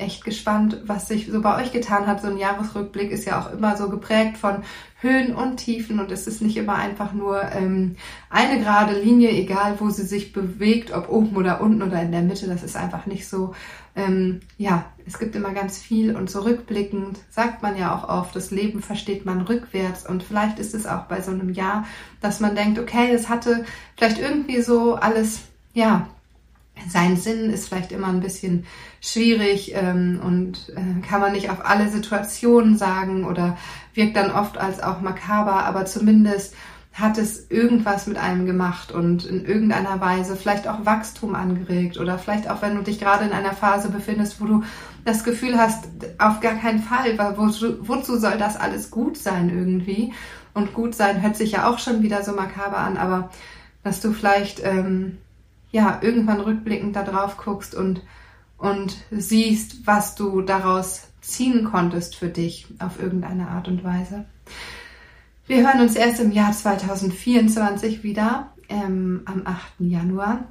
echt 0.00 0.24
gespannt, 0.24 0.78
was 0.86 1.08
sich 1.08 1.28
so 1.30 1.40
bei 1.40 1.62
euch 1.62 1.72
getan 1.72 2.06
hat. 2.06 2.22
So 2.22 2.28
ein 2.28 2.38
Jahresrückblick 2.38 3.10
ist 3.10 3.26
ja 3.26 3.40
auch 3.40 3.52
immer 3.52 3.76
so 3.76 3.88
geprägt 3.88 4.36
von 4.36 4.62
Höhen 5.00 5.34
und 5.34 5.56
Tiefen 5.56 5.98
und 5.98 6.10
es 6.12 6.26
ist 6.26 6.42
nicht 6.42 6.56
immer 6.56 6.74
einfach 6.74 7.12
nur 7.12 7.42
ähm, 7.52 7.96
eine 8.28 8.60
gerade 8.60 9.00
Linie, 9.00 9.30
egal 9.30 9.76
wo 9.78 9.88
sie 9.88 10.04
sich 10.04 10.32
bewegt, 10.32 10.92
ob 10.92 11.08
oben 11.08 11.36
oder 11.36 11.60
unten 11.60 11.82
oder 11.82 12.02
in 12.02 12.12
der 12.12 12.22
Mitte. 12.22 12.46
Das 12.46 12.62
ist 12.62 12.76
einfach 12.76 13.06
nicht 13.06 13.28
so. 13.28 13.54
Ähm, 13.96 14.40
ja, 14.58 14.84
es 15.06 15.18
gibt 15.18 15.34
immer 15.34 15.52
ganz 15.52 15.78
viel 15.78 16.14
und 16.14 16.30
so 16.30 16.46
sagt 17.30 17.62
man 17.62 17.76
ja 17.76 17.94
auch 17.94 18.08
oft, 18.08 18.36
das 18.36 18.50
Leben 18.50 18.82
versteht 18.82 19.26
man 19.26 19.40
rückwärts 19.40 20.06
und 20.06 20.22
vielleicht 20.22 20.58
ist 20.58 20.74
es 20.74 20.86
auch 20.86 21.04
bei 21.04 21.20
so 21.20 21.32
einem 21.32 21.50
Jahr, 21.50 21.86
dass 22.20 22.38
man 22.38 22.54
denkt, 22.54 22.78
okay, 22.78 23.10
es 23.12 23.28
hatte 23.28 23.64
vielleicht 23.96 24.18
irgendwie 24.18 24.62
so 24.62 24.94
alles, 24.94 25.40
ja, 25.74 26.06
sein 26.88 27.16
Sinn 27.16 27.50
ist 27.50 27.68
vielleicht 27.68 27.92
immer 27.92 28.08
ein 28.08 28.20
bisschen 28.20 28.66
schwierig 29.00 29.74
ähm, 29.74 30.20
und 30.24 30.72
äh, 30.76 31.06
kann 31.06 31.20
man 31.20 31.32
nicht 31.32 31.50
auf 31.50 31.64
alle 31.64 31.88
Situationen 31.88 32.76
sagen 32.76 33.24
oder 33.24 33.56
wirkt 33.94 34.16
dann 34.16 34.30
oft 34.30 34.58
als 34.58 34.82
auch 34.82 35.00
makaber, 35.00 35.64
aber 35.64 35.86
zumindest 35.86 36.54
hat 36.92 37.18
es 37.18 37.50
irgendwas 37.50 38.06
mit 38.06 38.18
einem 38.18 38.46
gemacht 38.46 38.90
und 38.90 39.24
in 39.24 39.44
irgendeiner 39.44 40.00
Weise 40.00 40.34
vielleicht 40.34 40.66
auch 40.66 40.84
Wachstum 40.84 41.34
angeregt 41.34 41.98
oder 41.98 42.18
vielleicht 42.18 42.50
auch, 42.50 42.62
wenn 42.62 42.74
du 42.74 42.82
dich 42.82 42.98
gerade 42.98 43.24
in 43.24 43.32
einer 43.32 43.52
Phase 43.52 43.90
befindest, 43.90 44.40
wo 44.40 44.46
du 44.46 44.62
das 45.04 45.22
Gefühl 45.22 45.56
hast, 45.56 45.84
auf 46.18 46.40
gar 46.40 46.54
keinen 46.54 46.80
Fall, 46.80 47.16
weil 47.16 47.38
wozu, 47.38 47.86
wozu 47.86 48.18
soll 48.18 48.38
das 48.38 48.56
alles 48.56 48.90
gut 48.90 49.16
sein 49.16 49.50
irgendwie? 49.50 50.12
Und 50.52 50.74
gut 50.74 50.94
sein 50.96 51.22
hört 51.22 51.36
sich 51.36 51.52
ja 51.52 51.70
auch 51.70 51.78
schon 51.78 52.02
wieder 52.02 52.24
so 52.24 52.32
makaber 52.32 52.78
an, 52.78 52.96
aber 52.96 53.30
dass 53.84 54.00
du 54.00 54.12
vielleicht 54.12 54.60
ähm, 54.64 55.18
ja, 55.72 56.00
irgendwann 56.02 56.40
rückblickend 56.40 56.96
da 56.96 57.02
drauf 57.02 57.36
guckst 57.36 57.74
und, 57.74 58.02
und 58.58 58.96
siehst, 59.10 59.86
was 59.86 60.14
du 60.14 60.42
daraus 60.42 61.08
ziehen 61.20 61.64
konntest 61.64 62.16
für 62.16 62.28
dich 62.28 62.66
auf 62.78 63.00
irgendeine 63.00 63.48
Art 63.48 63.68
und 63.68 63.84
Weise. 63.84 64.24
Wir 65.46 65.66
hören 65.66 65.80
uns 65.80 65.96
erst 65.96 66.20
im 66.20 66.32
Jahr 66.32 66.52
2024 66.52 68.02
wieder, 68.02 68.52
ähm, 68.68 69.22
am 69.24 69.42
8. 69.44 69.80
Januar. 69.80 70.44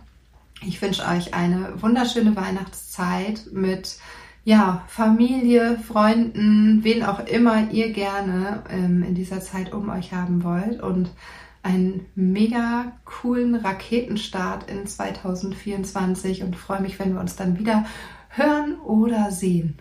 Ich 0.62 0.82
wünsche 0.82 1.06
euch 1.06 1.34
eine 1.34 1.82
wunderschöne 1.82 2.36
Weihnachtszeit 2.36 3.48
mit 3.54 3.98
ja, 4.44 4.84
Familie, 4.88 5.78
Freunden, 5.80 6.84
wen 6.84 7.04
auch 7.04 7.26
immer 7.28 7.72
ihr 7.72 7.92
gerne 7.92 8.64
ähm, 8.70 9.04
in 9.04 9.16
dieser 9.16 9.42
Zeit 9.42 9.74
um 9.74 9.90
euch 9.90 10.14
haben 10.14 10.44
wollt 10.44 10.82
und 10.82 11.12
einen 11.64 12.06
mega 12.16 12.94
coolen 13.06 13.56
Raketenstart 13.56 14.70
in 14.70 14.88
2024 14.88 16.44
und 16.44 16.56
freue 16.56 16.82
mich, 16.82 17.00
wenn 17.00 17.14
wir 17.14 17.20
uns 17.20 17.36
dann 17.36 17.60
wieder 17.60 17.86
hören 18.30 18.80
oder 18.80 19.32
sehen. 19.32 19.78